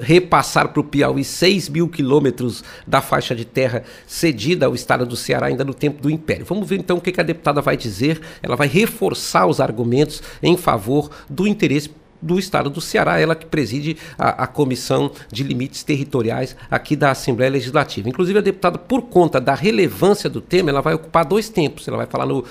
[0.00, 5.16] repassar para o Piauí 6 mil quilômetros da faixa de terra cedida ao estado do
[5.16, 6.44] Ceará ainda no tempo do Império.
[6.44, 8.20] Vamos ver então o que, a deputada vai dizer.
[8.42, 11.90] Ela vai reforçar os argumentos em favor do interesse
[12.22, 17.10] do estado do Ceará, ela que preside a, a, Comissão de Limites Territoriais aqui da
[17.12, 18.08] Assembleia Legislativa.
[18.08, 21.88] Inclusive, a deputada, por conta da relevância do tema, ela vai ocupar dois tempos.
[21.88, 22.44] Ela vai falar no,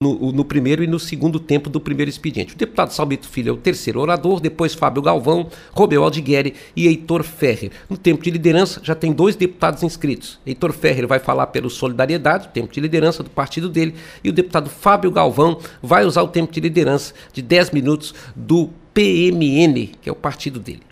[0.00, 2.54] no, no, primeiro e no segundo tempo do primeiro expediente.
[2.54, 7.24] O deputado Salmito Filho é o terceiro orador, depois Fábio Galvão, Romeu Aldigueri e Heitor
[7.24, 7.72] Ferrer.
[7.90, 10.38] No tempo de liderança já tem dois deputados inscritos.
[10.46, 14.32] Heitor Ferrer vai falar pelo Solidariedade, o tempo de liderança do partido dele, e o
[14.32, 20.08] deputado Fábio Galvão vai usar o tempo de liderança de 10 minutos do PMN, que
[20.08, 20.87] é o partido dele.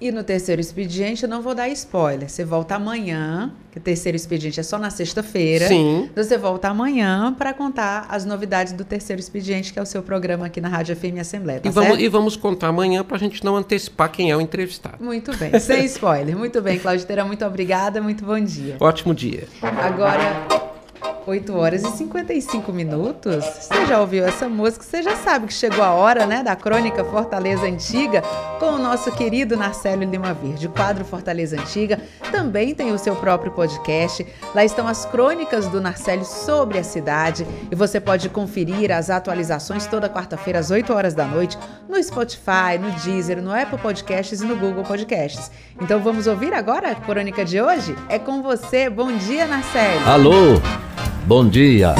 [0.00, 2.28] E no terceiro expediente, eu não vou dar spoiler.
[2.28, 5.68] Você volta amanhã, que o terceiro expediente é só na sexta-feira.
[5.68, 6.08] Sim.
[6.10, 10.02] Então você volta amanhã para contar as novidades do terceiro expediente, que é o seu
[10.02, 11.60] programa aqui na Rádio FM Assembleia.
[11.60, 14.40] Tá e, vamos, e vamos contar amanhã para a gente não antecipar quem é o
[14.40, 15.04] entrevistado.
[15.04, 16.36] Muito bem, sem spoiler.
[16.36, 18.76] Muito bem, Clauditeira, muito obrigada, muito bom dia.
[18.80, 19.44] Ótimo dia.
[19.60, 20.79] Agora.
[21.26, 23.44] 8 horas e 55 minutos.
[23.44, 24.84] Você já ouviu essa música?
[24.84, 28.22] Você já sabe que chegou a hora, né, da crônica Fortaleza Antiga
[28.58, 30.66] com o nosso querido Narcélio Lima Verde.
[30.66, 34.26] O quadro Fortaleza Antiga também tem o seu próprio podcast.
[34.54, 39.86] Lá estão as crônicas do Narcélio sobre a cidade e você pode conferir as atualizações
[39.86, 41.56] toda quarta-feira às 8 horas da noite
[41.88, 45.50] no Spotify, no Deezer, no Apple Podcasts e no Google Podcasts.
[45.80, 47.96] Então vamos ouvir agora a crônica de hoje?
[48.08, 48.90] É com você.
[48.90, 50.08] Bom dia, Narcélio.
[50.08, 50.89] Alô.
[51.26, 51.94] Bom dia.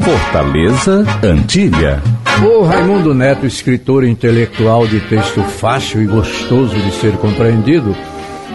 [0.00, 2.02] Fortaleza Antiga.
[2.42, 7.94] O Raimundo Neto, escritor intelectual de texto fácil e gostoso de ser compreendido,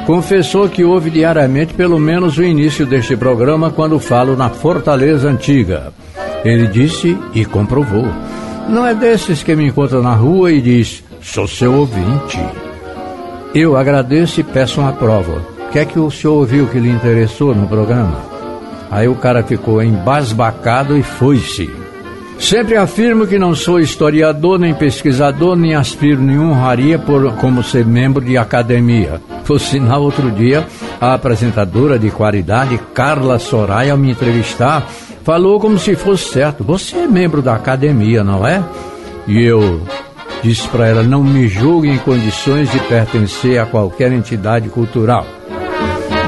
[0.05, 5.93] confessou que ouve diariamente pelo menos o início deste programa quando falo na Fortaleza Antiga.
[6.43, 8.07] Ele disse e comprovou.
[8.67, 12.39] Não é desses que me encontra na rua e diz: sou seu ouvinte.
[13.53, 17.55] Eu agradeço e peço uma prova que é que o senhor ouviu que lhe interessou
[17.55, 18.15] no programa?
[18.91, 21.67] Aí o cara ficou embasbacado e foi-se.
[22.37, 27.83] Sempre afirmo que não sou historiador, nem pesquisador, nem aspiro nenhuma honraria por como ser
[27.87, 29.19] membro de academia.
[29.47, 30.63] Por sinal, outro dia,
[31.01, 34.87] a apresentadora de qualidade, Carla Soraya, ao me entrevistar,
[35.23, 36.63] falou como se fosse certo.
[36.63, 38.63] Você é membro da academia, não é?
[39.27, 39.81] E eu
[40.43, 45.25] disse para ela: não me julgue em condições de pertencer a qualquer entidade cultural.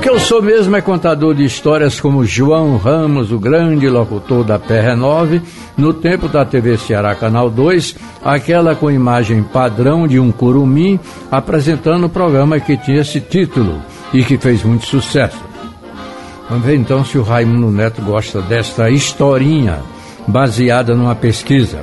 [0.05, 4.59] Que eu sou mesmo é contador de histórias como João Ramos, o grande locutor da
[4.59, 5.41] PR9,
[5.75, 10.99] no tempo da TV Ceará Canal 2, aquela com imagem padrão de um curumim
[11.31, 13.81] apresentando o programa que tinha esse título
[14.13, 15.43] e que fez muito sucesso.
[16.47, 19.79] Vamos ver então se o Raimundo Neto gosta desta historinha
[20.27, 21.79] baseada numa pesquisa.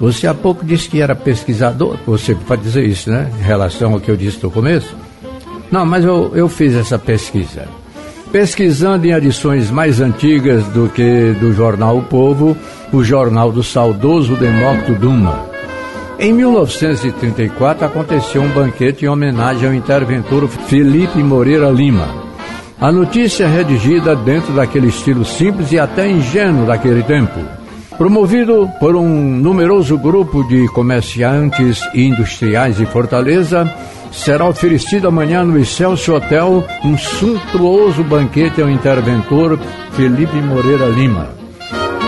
[0.00, 3.30] Você há pouco disse que era pesquisador, você pode dizer isso, né?
[3.38, 4.92] Em relação ao que eu disse no começo.
[5.70, 7.66] Não, mas eu, eu fiz essa pesquisa.
[8.32, 12.56] Pesquisando em edições mais antigas do que do jornal O Povo,
[12.92, 15.46] o jornal do saudoso Demócrito Duma.
[16.18, 22.08] Em 1934 aconteceu um banquete em homenagem ao interventor Felipe Moreira Lima.
[22.80, 27.40] A notícia é redigida dentro daquele estilo simples e até ingênuo daquele tempo.
[27.96, 33.68] Promovido por um numeroso grupo de comerciantes e industriais de Fortaleza,
[34.12, 39.58] será oferecido amanhã no Excelsior Hotel um suntuoso banquete ao interventor
[39.92, 41.28] Felipe Moreira Lima.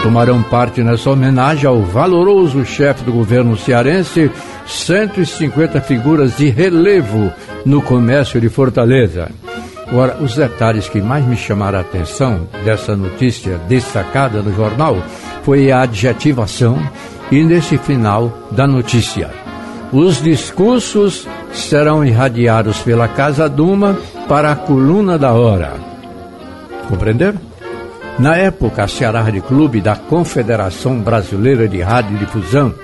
[0.02, 4.30] Tomarão parte nessa homenagem ao valoroso chefe do governo cearense
[4.66, 7.30] 150 figuras de relevo
[7.66, 9.30] no comércio de Fortaleza.
[9.86, 14.96] Agora, os detalhes que mais me chamaram a atenção dessa notícia destacada no jornal
[15.42, 16.78] foi a adjetivação
[17.30, 19.30] e nesse final da notícia.
[19.92, 23.98] Os discursos serão irradiados pela Casa Duma
[24.28, 25.74] para a coluna da hora.
[26.88, 27.38] Compreenderam?
[28.18, 32.74] Na época, a Ceará Rádio Clube da Confederação Brasileira de Radiodifusão,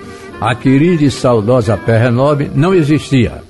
[0.40, 3.42] a querida e saudosa PR9, não existia.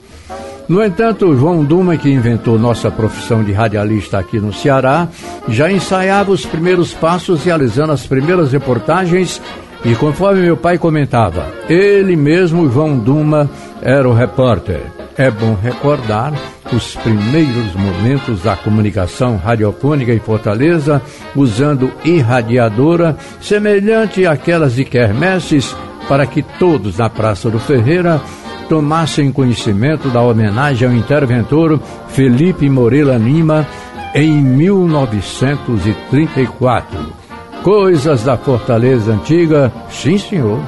[0.68, 5.06] No entanto, João Duma, que inventou nossa profissão de radialista aqui no Ceará,
[5.48, 9.40] já ensaiava os primeiros passos realizando as primeiras reportagens
[9.84, 13.48] e conforme meu pai comentava, ele mesmo, João Duma,
[13.80, 14.95] era o repórter.
[15.18, 16.34] É bom recordar
[16.70, 21.00] os primeiros momentos da comunicação radiofônica em Fortaleza,
[21.34, 25.74] usando irradiadora, semelhante àquelas de quermesses,
[26.06, 28.20] para que todos na Praça do Ferreira
[28.68, 33.66] tomassem conhecimento da homenagem ao interventor Felipe Moreira Lima
[34.14, 37.24] em 1934.
[37.62, 40.60] Coisas da Fortaleza Antiga, sim senhor.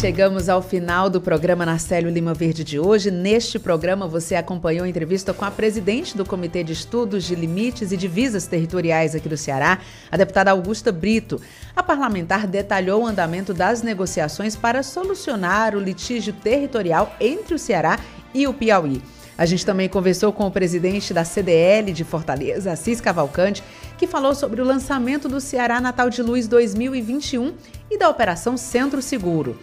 [0.00, 3.10] Chegamos ao final do programa Narcélio Lima Verde de hoje.
[3.10, 7.92] Neste programa, você acompanhou a entrevista com a presidente do Comitê de Estudos de Limites
[7.92, 9.78] e Divisas Territoriais aqui do Ceará,
[10.10, 11.40] a deputada Augusta Brito.
[11.74, 17.98] A parlamentar detalhou o andamento das negociações para solucionar o litígio territorial entre o Ceará
[18.34, 19.00] e o Piauí.
[19.38, 23.62] A gente também conversou com o presidente da CDL de Fortaleza, Assis Cavalcante,
[23.96, 27.54] que falou sobre o lançamento do Ceará Natal de Luz 2021
[27.90, 29.58] e da Operação Centro Seguro.